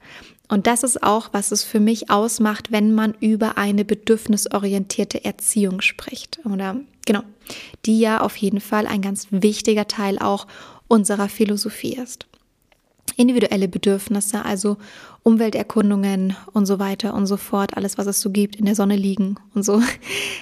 Und 0.49 0.65
das 0.65 0.83
ist 0.83 1.03
auch, 1.03 1.29
was 1.31 1.51
es 1.51 1.63
für 1.63 1.79
mich 1.79 2.09
ausmacht, 2.09 2.71
wenn 2.71 2.93
man 2.93 3.13
über 3.19 3.57
eine 3.57 3.85
bedürfnisorientierte 3.85 5.23
Erziehung 5.23 5.79
spricht. 5.81 6.39
Oder 6.43 6.75
genau, 7.05 7.21
die 7.85 7.99
ja 7.99 8.21
auf 8.21 8.35
jeden 8.35 8.59
Fall 8.59 8.87
ein 8.87 9.01
ganz 9.01 9.27
wichtiger 9.29 9.87
Teil 9.87 10.17
auch 10.17 10.47
unserer 10.87 11.29
Philosophie 11.29 11.93
ist. 11.93 12.25
Individuelle 13.15 13.67
Bedürfnisse, 13.67 14.43
also 14.43 14.77
Umwelterkundungen 15.23 16.35
und 16.53 16.65
so 16.65 16.79
weiter 16.79 17.13
und 17.13 17.27
so 17.27 17.37
fort, 17.37 17.77
alles, 17.77 17.97
was 17.97 18.07
es 18.07 18.21
so 18.21 18.31
gibt, 18.31 18.55
in 18.55 18.65
der 18.65 18.75
Sonne 18.75 18.95
liegen 18.95 19.35
und 19.53 19.63
so, 19.63 19.81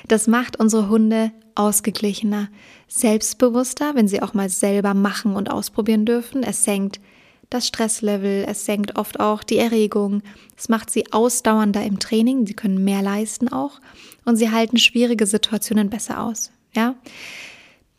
das 0.07 0.27
macht 0.27 0.59
unsere 0.59 0.87
Hunde 0.87 1.31
ausgeglichener, 1.55 2.49
selbstbewusster, 2.87 3.95
wenn 3.95 4.07
sie 4.07 4.21
auch 4.21 4.33
mal 4.33 4.49
selber 4.49 4.93
machen 4.93 5.35
und 5.35 5.49
ausprobieren 5.49 6.05
dürfen. 6.05 6.43
Es 6.43 6.63
senkt 6.63 6.99
das 7.49 7.67
Stresslevel, 7.67 8.45
es 8.47 8.65
senkt 8.65 8.97
oft 8.97 9.19
auch 9.19 9.43
die 9.43 9.57
Erregung, 9.57 10.21
es 10.57 10.69
macht 10.69 10.89
sie 10.89 11.11
ausdauernder 11.13 11.83
im 11.83 11.99
Training, 11.99 12.45
sie 12.45 12.53
können 12.53 12.83
mehr 12.83 13.01
leisten 13.01 13.47
auch 13.47 13.79
und 14.25 14.35
sie 14.35 14.51
halten 14.51 14.77
schwierige 14.77 15.25
Situationen 15.25 15.89
besser 15.89 16.21
aus, 16.21 16.51
ja? 16.75 16.95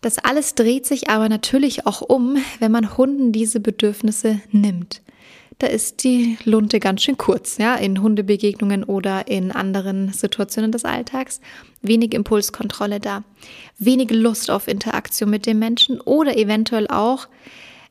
Das 0.00 0.18
alles 0.18 0.54
dreht 0.54 0.86
sich 0.86 1.10
aber 1.10 1.28
natürlich 1.28 1.86
auch 1.86 2.02
um, 2.02 2.36
wenn 2.60 2.70
man 2.70 2.96
Hunden 2.96 3.32
diese 3.32 3.58
Bedürfnisse 3.58 4.40
nimmt. 4.52 5.02
Da 5.58 5.66
ist 5.66 6.04
die 6.04 6.38
Lunte 6.44 6.78
ganz 6.78 7.02
schön 7.02 7.18
kurz, 7.18 7.58
ja, 7.58 7.74
in 7.74 8.00
Hundebegegnungen 8.00 8.84
oder 8.84 9.26
in 9.26 9.50
anderen 9.50 10.12
Situationen 10.12 10.70
des 10.70 10.84
Alltags. 10.84 11.40
Wenig 11.82 12.14
Impulskontrolle 12.14 13.00
da, 13.00 13.24
wenig 13.76 14.10
Lust 14.10 14.52
auf 14.52 14.68
Interaktion 14.68 15.30
mit 15.30 15.46
dem 15.46 15.58
Menschen 15.58 16.00
oder 16.00 16.36
eventuell 16.36 16.86
auch 16.86 17.26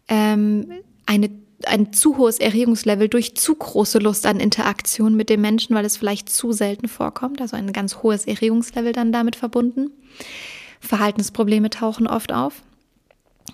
ähm, 0.07 0.71
eine 1.05 1.29
ein 1.65 1.91
zu 1.91 2.17
hohes 2.17 2.39
Erregungslevel 2.39 3.09
durch 3.09 3.35
zu 3.35 3.55
große 3.55 3.99
Lust 3.99 4.25
an 4.25 4.39
Interaktion 4.39 5.15
mit 5.15 5.29
dem 5.29 5.41
Menschen, 5.41 5.75
weil 5.75 5.85
es 5.85 5.97
vielleicht 5.97 6.29
zu 6.29 6.51
selten 6.51 6.87
vorkommt, 6.87 7.41
also 7.41 7.55
ein 7.55 7.73
ganz 7.73 7.97
hohes 8.03 8.25
Erregungslevel 8.25 8.93
dann 8.93 9.11
damit 9.11 9.35
verbunden. 9.35 9.91
Verhaltensprobleme 10.79 11.69
tauchen 11.69 12.07
oft 12.07 12.31
auf. 12.31 12.61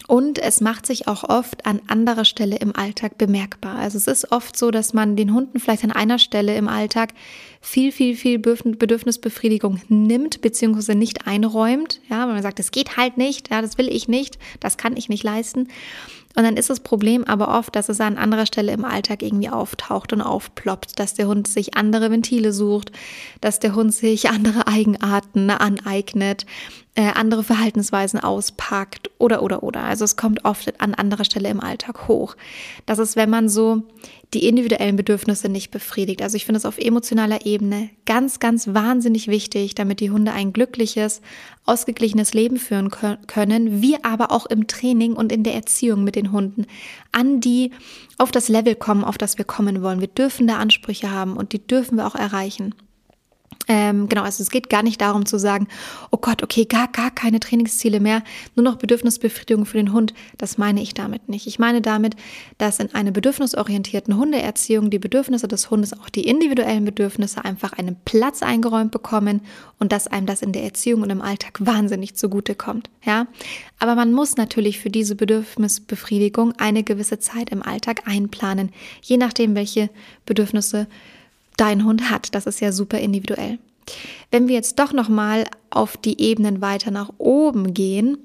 Und 0.07 0.37
es 0.39 0.59
macht 0.59 0.85
sich 0.85 1.07
auch 1.07 1.23
oft 1.23 1.65
an 1.65 1.79
anderer 1.87 2.25
Stelle 2.25 2.57
im 2.57 2.75
Alltag 2.75 3.17
bemerkbar. 3.17 3.75
Also 3.75 3.97
es 3.97 4.07
ist 4.07 4.31
oft 4.31 4.57
so, 4.57 4.69
dass 4.69 4.93
man 4.93 5.15
den 5.15 5.33
Hunden 5.33 5.59
vielleicht 5.59 5.83
an 5.83 5.91
einer 5.91 6.19
Stelle 6.19 6.55
im 6.57 6.67
Alltag 6.67 7.13
viel, 7.61 7.91
viel, 7.91 8.17
viel 8.17 8.39
Bedürfnisbefriedigung 8.39 9.79
nimmt 9.87 10.41
beziehungsweise 10.41 10.95
nicht 10.95 11.25
einräumt. 11.25 12.01
Ja, 12.09 12.27
wenn 12.27 12.33
man 12.33 12.43
sagt, 12.43 12.59
das 12.59 12.71
geht 12.71 12.97
halt 12.97 13.17
nicht, 13.17 13.49
ja, 13.49 13.61
das 13.61 13.77
will 13.77 13.87
ich 13.87 14.07
nicht, 14.07 14.37
das 14.59 14.77
kann 14.77 14.97
ich 14.97 15.09
nicht 15.09 15.23
leisten. 15.23 15.69
Und 16.35 16.43
dann 16.43 16.57
ist 16.57 16.69
das 16.69 16.79
Problem 16.79 17.23
aber 17.25 17.57
oft, 17.57 17.75
dass 17.75 17.89
es 17.89 18.01
an 18.01 18.17
anderer 18.17 18.45
Stelle 18.45 18.71
im 18.71 18.85
Alltag 18.85 19.21
irgendwie 19.21 19.49
auftaucht 19.49 20.13
und 20.13 20.21
aufploppt, 20.21 20.99
dass 20.99 21.13
der 21.13 21.27
Hund 21.27 21.47
sich 21.47 21.75
andere 21.75 22.09
Ventile 22.09 22.51
sucht, 22.51 22.91
dass 23.39 23.59
der 23.59 23.75
Hund 23.75 23.93
sich 23.93 24.29
andere 24.31 24.67
Eigenarten 24.67 25.49
aneignet, 25.49 26.45
äh, 26.95 27.11
andere 27.13 27.43
Verhaltensweisen 27.43 28.19
auspackt 28.19 29.09
oder 29.19 29.43
oder 29.43 29.63
oder. 29.63 29.83
Also 29.83 30.05
es 30.05 30.15
kommt 30.15 30.45
oft 30.45 30.79
an 30.81 30.93
anderer 30.93 31.25
Stelle 31.25 31.49
im 31.49 31.59
Alltag 31.59 32.07
hoch. 32.07 32.35
Das 32.85 32.99
ist, 32.99 33.15
wenn 33.15 33.29
man 33.29 33.49
so 33.49 33.83
die 34.33 34.47
individuellen 34.47 34.95
Bedürfnisse 34.95 35.49
nicht 35.49 35.71
befriedigt. 35.71 36.21
Also 36.21 36.35
ich 36.35 36.45
finde 36.45 36.57
es 36.57 36.65
auf 36.65 36.77
emotionaler 36.77 37.45
Ebene 37.45 37.89
ganz, 38.05 38.39
ganz 38.39 38.67
wahnsinnig 38.73 39.27
wichtig, 39.27 39.75
damit 39.75 39.99
die 39.99 40.11
Hunde 40.11 40.31
ein 40.31 40.53
glückliches, 40.53 41.21
ausgeglichenes 41.65 42.33
Leben 42.33 42.57
führen 42.57 42.89
können. 43.27 43.81
Wir 43.81 44.05
aber 44.05 44.31
auch 44.31 44.45
im 44.45 44.67
Training 44.67 45.13
und 45.13 45.31
in 45.31 45.43
der 45.43 45.53
Erziehung 45.53 46.03
mit 46.03 46.15
den 46.15 46.31
Hunden 46.31 46.65
an 47.11 47.39
die, 47.39 47.71
auf 48.17 48.31
das 48.31 48.49
Level 48.49 48.75
kommen, 48.75 49.03
auf 49.03 49.17
das 49.17 49.37
wir 49.37 49.45
kommen 49.45 49.81
wollen. 49.81 50.01
Wir 50.01 50.07
dürfen 50.07 50.47
da 50.47 50.57
Ansprüche 50.57 51.11
haben 51.11 51.37
und 51.37 51.53
die 51.53 51.65
dürfen 51.65 51.97
wir 51.97 52.07
auch 52.07 52.15
erreichen. 52.15 52.73
Ähm, 53.67 54.09
genau, 54.09 54.23
also 54.23 54.43
es 54.43 54.49
geht 54.49 54.69
gar 54.69 54.83
nicht 54.83 54.99
darum 54.99 55.25
zu 55.25 55.39
sagen, 55.39 55.67
oh 56.11 56.17
Gott, 56.17 56.43
okay, 56.43 56.65
gar, 56.65 56.89
gar 56.89 57.11
keine 57.11 57.39
Trainingsziele 57.39 57.99
mehr, 57.99 58.23
nur 58.55 58.63
noch 58.63 58.75
Bedürfnisbefriedigung 58.75 59.65
für 59.65 59.77
den 59.77 59.93
Hund. 59.93 60.13
Das 60.37 60.57
meine 60.57 60.81
ich 60.81 60.93
damit 60.93 61.29
nicht. 61.29 61.47
Ich 61.47 61.59
meine 61.59 61.81
damit, 61.81 62.15
dass 62.57 62.79
in 62.79 62.93
einer 62.93 63.11
bedürfnisorientierten 63.11 64.17
Hundeerziehung 64.17 64.89
die 64.89 64.99
Bedürfnisse 64.99 65.47
des 65.47 65.69
Hundes, 65.71 65.93
auch 65.93 66.09
die 66.09 66.27
individuellen 66.27 66.85
Bedürfnisse, 66.85 67.45
einfach 67.45 67.73
einen 67.73 67.95
Platz 68.03 68.43
eingeräumt 68.43 68.91
bekommen 68.91 69.41
und 69.79 69.91
dass 69.91 70.07
einem 70.07 70.25
das 70.25 70.41
in 70.41 70.51
der 70.51 70.63
Erziehung 70.63 71.01
und 71.01 71.09
im 71.09 71.21
Alltag 71.21 71.59
wahnsinnig 71.59 72.15
zugutekommt. 72.15 72.89
Ja, 73.05 73.27
aber 73.79 73.95
man 73.95 74.11
muss 74.11 74.35
natürlich 74.35 74.79
für 74.79 74.89
diese 74.89 75.15
Bedürfnisbefriedigung 75.15 76.53
eine 76.57 76.83
gewisse 76.83 77.19
Zeit 77.19 77.49
im 77.49 77.61
Alltag 77.61 78.01
einplanen, 78.05 78.71
je 79.01 79.17
nachdem, 79.17 79.55
welche 79.55 79.89
Bedürfnisse 80.25 80.87
dein 81.57 81.85
Hund 81.85 82.09
hat. 82.09 82.33
Das 82.35 82.45
ist 82.45 82.59
ja 82.59 82.71
super 82.71 82.99
individuell. 82.99 83.59
Wenn 84.31 84.47
wir 84.47 84.55
jetzt 84.55 84.79
doch 84.79 84.93
noch 84.93 85.09
mal 85.09 85.45
auf 85.69 85.97
die 85.97 86.21
Ebenen 86.21 86.61
weiter 86.61 86.91
nach 86.91 87.11
oben 87.17 87.73
gehen, 87.73 88.17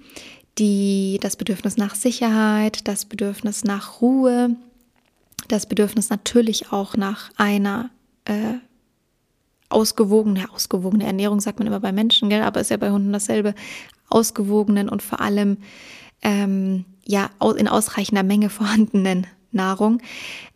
die 0.59 1.19
das 1.21 1.37
Bedürfnis 1.37 1.77
nach 1.77 1.95
Sicherheit, 1.95 2.87
das 2.89 3.05
Bedürfnis 3.05 3.65
nach 3.65 4.01
Ruhe, 4.01 4.57
das 5.49 5.67
Bedürfnis 5.67 6.11
natürlich 6.11 6.73
auch 6.73 6.97
nach 6.97 7.31
einer 7.37 7.91
äh, 8.25 8.55
ausgewogene, 9.69 10.51
ausgewogene 10.53 11.07
Ernährung 11.07 11.41
sagt 11.41 11.59
man 11.59 11.69
immer 11.69 11.81
bei 11.81 11.93
Menschen, 11.93 12.29
gell? 12.29 12.43
aber 12.43 12.61
ist 12.61 12.71
ja 12.71 12.77
bei 12.77 12.91
Hunden 12.91 13.13
dasselbe, 13.13 13.55
ausgewogenen 14.09 14.89
und 14.89 15.03
vor 15.03 15.21
allem 15.21 15.59
ähm, 16.23 16.85
ja 17.05 17.31
in 17.57 17.69
ausreichender 17.69 18.23
Menge 18.23 18.51
vorhandenen 18.51 19.27
Nahrung. 19.51 20.01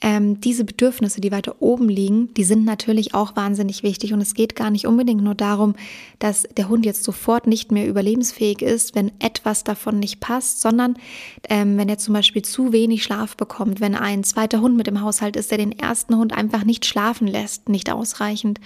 Ähm, 0.01 0.41
diese 0.41 0.65
Bedürfnisse, 0.65 1.21
die 1.21 1.33
weiter 1.33 1.57
oben 1.61 1.89
liegen, 1.89 2.33
die 2.35 2.45
sind 2.45 2.65
natürlich 2.65 3.15
auch 3.15 3.37
wahnsinnig 3.37 3.83
wichtig. 3.83 4.13
Und 4.13 4.21
es 4.21 4.35
geht 4.35 4.55
gar 4.55 4.71
nicht 4.71 4.87
unbedingt 4.87 5.23
nur 5.23 5.35
darum, 5.35 5.75
dass 6.19 6.43
der 6.57 6.69
Hund 6.69 6.85
jetzt 6.85 7.05
sofort 7.05 7.47
nicht 7.47 7.73
mehr 7.73 7.89
überlebensfähig 7.89 8.63
ist, 8.63 8.95
wenn 8.95 9.13
etwas 9.19 9.65
davon 9.65 9.99
nicht 9.99 10.21
passt, 10.21 10.61
sondern 10.61 10.97
ähm, 11.49 11.79
wenn 11.79 11.89
er 11.89 11.99
zum 11.99 12.15
Beispiel 12.15 12.43
zu 12.43 12.73
wenig 12.73 13.03
Schlaf 13.03 13.37
bekommt, 13.37 13.81
wenn 13.81 13.95
ein 13.95 14.25
zweiter 14.25 14.61
Hund 14.61 14.77
mit 14.77 14.89
im 14.89 15.01
Haushalt 15.01 15.37
ist, 15.37 15.51
der 15.51 15.59
den 15.59 15.73
ersten 15.73 16.17
Hund 16.17 16.33
einfach 16.33 16.65
nicht 16.65 16.85
schlafen 16.85 17.27
lässt, 17.27 17.69
nicht 17.69 17.91
ausreichend 17.91 18.61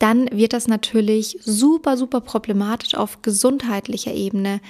dann 0.00 0.30
wird 0.32 0.54
das 0.54 0.66
natürlich 0.66 1.36
super, 1.42 1.98
super 1.98 2.22
problematisch 2.22 2.94
auf 2.94 3.20
gesundheitlicher 3.20 4.14
Ebene. 4.14 4.62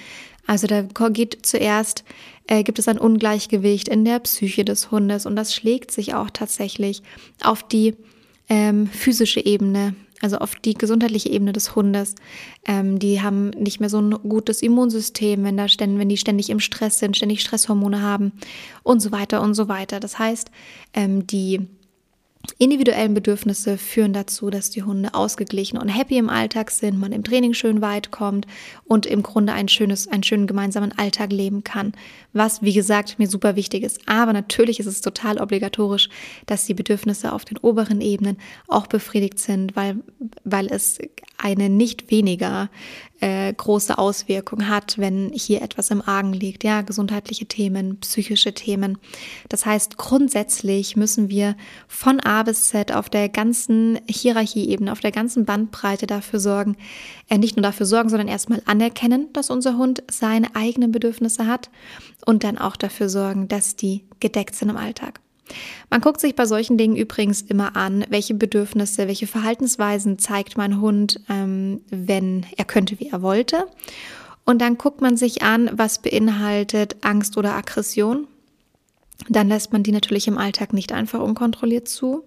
Also 0.47 0.67
da 0.67 0.81
geht 1.09 1.45
zuerst, 1.45 2.03
äh, 2.47 2.63
gibt 2.63 2.79
es 2.79 2.87
ein 2.87 2.97
Ungleichgewicht 2.97 3.87
in 3.87 4.05
der 4.05 4.19
Psyche 4.19 4.65
des 4.65 4.91
Hundes 4.91 5.25
und 5.25 5.35
das 5.35 5.53
schlägt 5.53 5.91
sich 5.91 6.13
auch 6.13 6.29
tatsächlich 6.29 7.03
auf 7.43 7.63
die 7.63 7.95
ähm, 8.49 8.87
physische 8.87 9.45
Ebene, 9.45 9.95
also 10.21 10.37
auf 10.37 10.55
die 10.55 10.73
gesundheitliche 10.73 11.29
Ebene 11.29 11.53
des 11.53 11.75
Hundes. 11.75 12.15
Ähm, 12.67 12.99
die 12.99 13.21
haben 13.21 13.51
nicht 13.51 13.79
mehr 13.79 13.89
so 13.89 13.99
ein 13.99 14.11
gutes 14.11 14.61
Immunsystem, 14.61 15.43
wenn, 15.43 15.57
da 15.57 15.67
ständig, 15.67 15.99
wenn 15.99 16.09
die 16.09 16.17
ständig 16.17 16.49
im 16.49 16.59
Stress 16.59 16.99
sind, 16.99 17.15
ständig 17.15 17.41
Stresshormone 17.41 18.01
haben 18.01 18.33
und 18.83 18.99
so 18.99 19.11
weiter 19.11 19.41
und 19.41 19.53
so 19.53 19.67
weiter. 19.67 19.99
Das 19.99 20.19
heißt, 20.19 20.51
ähm, 20.93 21.25
die 21.27 21.67
individuellen 22.57 23.13
Bedürfnisse 23.13 23.77
führen 23.77 24.13
dazu, 24.13 24.49
dass 24.49 24.69
die 24.69 24.83
Hunde 24.83 25.13
ausgeglichen 25.13 25.77
und 25.77 25.89
happy 25.89 26.17
im 26.17 26.29
Alltag 26.29 26.71
sind, 26.71 26.99
man 26.99 27.11
im 27.11 27.23
Training 27.23 27.53
schön 27.53 27.81
weit 27.81 28.11
kommt 28.11 28.47
und 28.85 29.05
im 29.05 29.23
Grunde 29.23 29.53
ein 29.53 29.67
schönes, 29.67 30.07
einen 30.07 30.23
schönen 30.23 30.47
gemeinsamen 30.47 30.97
Alltag 30.97 31.31
leben 31.31 31.63
kann. 31.63 31.93
Was, 32.33 32.61
wie 32.61 32.73
gesagt, 32.73 33.19
mir 33.19 33.27
super 33.27 33.55
wichtig 33.55 33.83
ist. 33.83 34.07
Aber 34.07 34.31
natürlich 34.31 34.79
ist 34.79 34.85
es 34.85 35.01
total 35.01 35.39
obligatorisch, 35.39 36.09
dass 36.45 36.65
die 36.65 36.73
Bedürfnisse 36.73 37.33
auf 37.33 37.43
den 37.43 37.57
oberen 37.57 37.99
Ebenen 37.99 38.37
auch 38.67 38.87
befriedigt 38.87 39.39
sind, 39.39 39.75
weil, 39.75 39.97
weil 40.43 40.67
es 40.67 40.97
eine 41.37 41.69
nicht 41.69 42.11
weniger 42.11 42.69
äh, 43.19 43.53
große 43.53 43.97
Auswirkung 43.97 44.67
hat, 44.67 44.97
wenn 44.97 45.31
hier 45.33 45.61
etwas 45.61 45.91
im 45.91 46.01
Argen 46.01 46.33
liegt. 46.33 46.63
Ja, 46.63 46.81
gesundheitliche 46.81 47.45
Themen, 47.45 47.99
psychische 47.99 48.53
Themen. 48.53 48.97
Das 49.49 49.65
heißt, 49.65 49.97
grundsätzlich 49.97 50.95
müssen 50.95 51.29
wir 51.29 51.55
von 51.87 52.19
A 52.19 52.43
bis 52.43 52.67
Z 52.67 52.91
auf 52.91 53.09
der 53.09 53.29
ganzen 53.29 53.99
Hierarchieebene, 54.07 54.91
auf 54.91 54.99
der 54.99 55.11
ganzen 55.11 55.45
Bandbreite 55.45 56.07
dafür 56.07 56.39
sorgen, 56.39 56.77
äh, 57.29 57.37
nicht 57.37 57.57
nur 57.57 57.63
dafür 57.63 57.85
sorgen, 57.85 58.09
sondern 58.09 58.27
erstmal 58.27 58.61
anerkennen, 58.65 59.27
dass 59.33 59.49
unser 59.49 59.77
Hund 59.77 60.03
seine 60.09 60.55
eigenen 60.55 60.91
Bedürfnisse 60.91 61.47
hat 61.47 61.69
und 62.25 62.43
dann 62.43 62.57
auch 62.57 62.75
dafür 62.75 63.09
sorgen, 63.09 63.47
dass 63.47 63.75
die 63.75 64.03
gedeckt 64.19 64.55
sind 64.55 64.69
im 64.69 64.77
Alltag. 64.77 65.19
Man 65.89 66.01
guckt 66.01 66.21
sich 66.21 66.35
bei 66.35 66.45
solchen 66.45 66.77
Dingen 66.77 66.95
übrigens 66.95 67.41
immer 67.41 67.75
an, 67.75 68.05
welche 68.09 68.33
Bedürfnisse, 68.33 69.07
welche 69.07 69.27
Verhaltensweisen 69.27 70.17
zeigt 70.17 70.57
mein 70.57 70.79
Hund, 70.79 71.19
ähm, 71.29 71.81
wenn 71.89 72.45
er 72.57 72.65
könnte, 72.65 72.99
wie 72.99 73.09
er 73.09 73.21
wollte. 73.21 73.65
Und 74.45 74.59
dann 74.61 74.77
guckt 74.77 75.01
man 75.01 75.17
sich 75.17 75.43
an, 75.43 75.69
was 75.73 76.01
beinhaltet 76.01 76.95
Angst 77.01 77.37
oder 77.37 77.55
Aggression. 77.55 78.27
Dann 79.29 79.49
lässt 79.49 79.71
man 79.71 79.83
die 79.83 79.91
natürlich 79.91 80.27
im 80.27 80.37
Alltag 80.37 80.73
nicht 80.73 80.93
einfach 80.93 81.19
unkontrolliert 81.19 81.87
zu. 81.87 82.23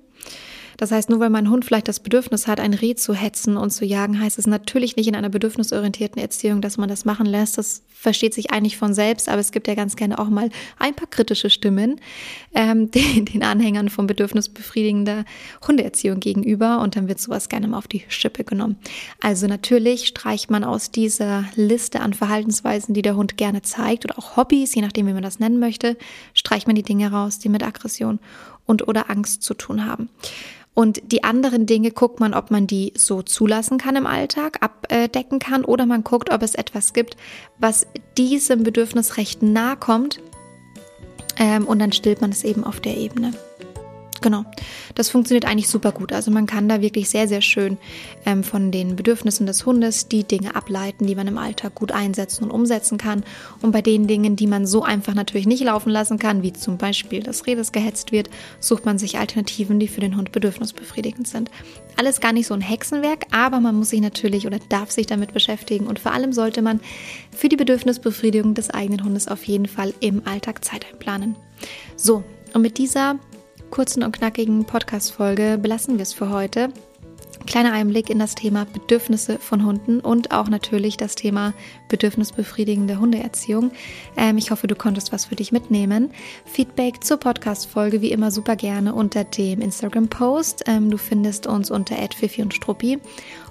Das 0.77 0.91
heißt, 0.91 1.11
nur 1.11 1.21
weil 1.21 1.31
mein 1.31 1.51
Hund 1.51 1.65
vielleicht 1.65 1.89
das 1.89 2.01
Bedürfnis 2.01 2.47
hat, 2.47 2.61
ein 2.61 2.75
Reh 2.75 2.95
zu 2.95 3.15
hetzen 3.15 3.57
und 3.57 3.71
zu 3.71 3.85
jagen, 3.85 4.21
heißt 4.21 4.39
es 4.39 4.47
natürlich 4.47 4.97
nicht 4.97 5.09
in 5.09 5.17
einer 5.17 5.29
bedürfnisorientierten 5.29 6.21
Erziehung, 6.21 6.61
dass 6.61 6.79
man 6.79 6.89
das 6.89 7.05
machen 7.05 7.27
lässt. 7.27 7.59
Das 7.59 7.83
versteht 8.05 8.35
sich 8.35 8.51
eigentlich 8.51 8.77
von 8.77 8.93
selbst, 8.93 9.29
aber 9.29 9.41
es 9.41 9.51
gibt 9.51 9.67
ja 9.67 9.75
ganz 9.75 9.97
gerne 9.97 10.19
auch 10.19 10.29
mal 10.29 10.51
ein 10.79 10.95
paar 10.95 11.09
kritische 11.09 11.49
Stimmen 11.49 12.01
ähm, 12.55 12.91
den, 12.93 13.25
den 13.25 13.43
Anhängern 13.43 13.89
von 13.89 14.07
bedürfnisbefriedigender 14.07 15.25
Hundeerziehung 15.67 16.21
gegenüber 16.21 16.81
und 16.81 16.97
dann 16.97 17.09
wird 17.09 17.19
sowas 17.19 17.49
gerne 17.49 17.67
mal 17.67 17.79
auf 17.79 17.89
die 17.89 18.05
Schippe 18.09 18.45
genommen. 18.45 18.77
Also 19.21 19.47
natürlich 19.47 20.07
streicht 20.07 20.51
man 20.51 20.65
aus 20.65 20.91
dieser 20.91 21.47
Liste 21.57 22.01
an 22.01 22.13
Verhaltensweisen, 22.13 22.95
die 22.95 23.03
der 23.03 23.17
Hund 23.17 23.37
gerne 23.37 23.63
zeigt 23.63 24.05
oder 24.05 24.19
auch 24.19 24.37
Hobbys, 24.37 24.75
je 24.75 24.83
nachdem, 24.83 25.07
wie 25.07 25.15
man 25.15 25.23
das 25.23 25.41
nennen 25.41 25.59
möchte, 25.59 25.97
streicht 26.35 26.67
man 26.67 26.77
die 26.77 26.83
Dinge 26.83 27.11
raus, 27.11 27.39
die 27.39 27.49
mit 27.49 27.63
Aggression 27.63 28.19
und 28.67 28.87
oder 28.87 29.11
Angst 29.11 29.43
zu 29.43 29.55
tun 29.55 29.87
haben. 29.87 30.09
Und 30.75 31.13
die 31.13 31.23
anderen 31.23 31.67
Dinge 31.67 31.93
guckt 31.93 32.19
man, 32.19 32.35
ob 32.35 32.51
man 32.51 32.67
die 32.67 32.93
so 32.97 33.23
zulassen 33.23 33.79
kann 33.79 33.95
im 33.95 34.07
Alltag, 34.07 34.59
abdecken 34.61 35.39
kann, 35.39 35.65
oder 35.65 35.87
man 35.87 36.03
guckt, 36.03 36.31
ob 36.33 36.43
es 36.43 36.57
etwas 36.57 36.93
gibt, 36.93 37.17
was 37.59 37.87
diesem 38.19 38.65
Bedürfnis 38.65 39.17
recht 39.17 39.43
nahe 39.43 39.77
kommt. 39.77 40.21
Ähm, 41.39 41.67
und 41.67 41.79
dann 41.79 41.93
stillt 41.93 42.21
man 42.21 42.31
es 42.31 42.45
eben 42.45 42.65
auf 42.65 42.81
der 42.81 42.97
Ebene. 42.97 43.33
Genau, 44.25 44.47
das 44.95 45.11
funktioniert 45.11 45.45
eigentlich 45.45 45.69
super 45.69 45.93
gut. 45.93 46.11
Also 46.11 46.31
man 46.31 46.47
kann 46.47 46.67
da 46.67 46.81
wirklich 46.81 47.11
sehr, 47.11 47.29
sehr 47.29 47.43
schön 47.43 47.77
ähm, 48.25 48.43
von 48.43 48.71
den 48.71 48.97
Bedürfnissen 48.97 49.45
des 49.45 49.67
Hundes 49.67 50.09
die 50.09 50.25
Dinge 50.25 50.57
ableiten, 50.57 51.07
die 51.07 51.15
man 51.15 51.29
im 51.29 51.37
Alltag 51.37 51.75
gut 51.75 51.93
einsetzen 51.93 52.45
und 52.45 52.51
umsetzen 52.51 52.97
kann. 52.97 53.23
Und 53.61 53.73
bei 53.73 53.83
den 53.83 54.07
Dingen, 54.07 54.35
die 54.35 54.47
man 54.47 54.65
so 54.65 54.83
einfach 54.83 55.13
natürlich 55.13 55.47
nicht 55.47 55.63
laufen 55.63 55.91
lassen 55.91 56.19
kann, 56.19 56.43
wie 56.43 56.55
zum 56.55 56.79
Beispiel 56.79 57.23
das 57.23 57.47
Reh, 57.47 57.55
das 57.55 57.71
gehetzt 57.71 58.13
wird, 58.13 58.31
sucht 58.61 58.87
man 58.87 58.97
sich 58.97 59.19
Alternativen, 59.19 59.79
die 59.79 59.89
für 59.89 60.01
den 60.01 60.17
Hund 60.17 60.33
bedürfnisbefriedigend 60.33 61.29
sind. 61.29 61.51
Alles 61.99 62.23
gar 62.23 62.33
nicht 62.33 62.47
so 62.47 62.55
ein 62.55 62.63
Hexenwerk, 62.63 63.27
aber 63.31 63.61
man 63.61 63.75
muss 63.75 63.91
sich 63.91 64.01
natürlich 64.01 64.47
oder 64.47 64.59
darf 64.71 64.91
sich 64.91 65.05
damit 65.05 65.35
beschäftigen 65.35 65.87
und 65.87 65.99
vor 65.99 66.13
allem 66.13 66.33
sollte 66.33 66.63
man 66.63 66.81
für 67.31 67.51
die 67.51 67.57
Bedürfnisbefriedigung 67.57 68.55
des 68.55 68.71
eigenen 68.71 69.05
Hundes 69.05 69.29
auf 69.29 69.45
jeden 69.45 69.67
Fall 69.67 69.93
im 70.01 70.27
Alltag 70.27 70.65
Zeit 70.65 70.87
einplanen. 70.91 71.37
So, 71.95 72.25
und 72.55 72.63
mit 72.63 72.79
dieser 72.79 73.19
kurzen 73.75 74.05
und 74.05 74.13
knackigen 74.13 74.67
Podcast-Folge 74.67 75.59
belassen 75.61 75.97
wir 75.97 76.05
es 76.05 76.13
für 76.13 76.31
heute. 76.31 76.69
Kleiner 77.45 77.73
Einblick 77.73 78.09
in 78.09 78.21
das 78.21 78.37
Thema 78.37 78.67
Bedürfnisse 78.67 79.41
von 79.41 79.67
Hunden 79.67 79.99
und 79.99 80.31
auch 80.31 80.49
natürlich 80.49 80.97
das 80.97 81.17
Thema 81.17 81.55
bedürfnisbefriedigende 81.89 83.01
Hundeerziehung. 83.01 83.73
Ähm, 84.17 84.39
ich 84.39 84.53
hoffe, 84.53 84.69
du 84.69 84.77
konntest 84.77 85.11
was 85.11 85.25
für 85.25 85.35
dich 85.35 85.51
mitnehmen. 85.51 86.13
Feedback 86.45 87.03
zur 87.03 87.17
Podcast-Folge 87.17 88.01
wie 88.01 88.13
immer 88.13 88.31
super 88.31 88.55
gerne 88.55 88.95
unter 88.95 89.25
dem 89.25 89.61
Instagram-Post. 89.61 90.63
Ähm, 90.69 90.89
du 90.89 90.97
findest 90.97 91.49
uns 91.49 91.73
unter 91.73 91.97
@fifi 91.97 92.43
und 92.43 92.55
Struppi 92.55 93.01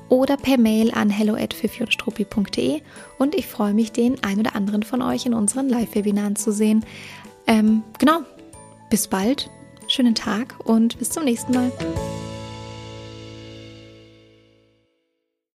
oder 0.08 0.38
per 0.38 0.58
Mail 0.58 0.92
an 0.94 1.10
hello@fifi-und-struppi.de 1.10 2.82
und 3.18 3.36
ich 3.36 3.48
freue 3.48 3.74
mich, 3.74 3.92
den 3.92 4.24
ein 4.24 4.40
oder 4.40 4.56
anderen 4.56 4.84
von 4.84 5.02
euch 5.02 5.26
in 5.26 5.34
unseren 5.34 5.68
Live-Webinaren 5.68 6.38
zu 6.38 6.54
sehen. 6.54 6.86
Ähm, 7.46 7.84
genau, 8.00 8.22
bis 8.90 9.10
bald 9.10 9.50
schönen 9.94 10.16
Tag 10.16 10.56
und 10.64 10.98
bis 10.98 11.12
zum 11.12 11.24
nächsten 11.24 11.54
Mal. 11.54 11.72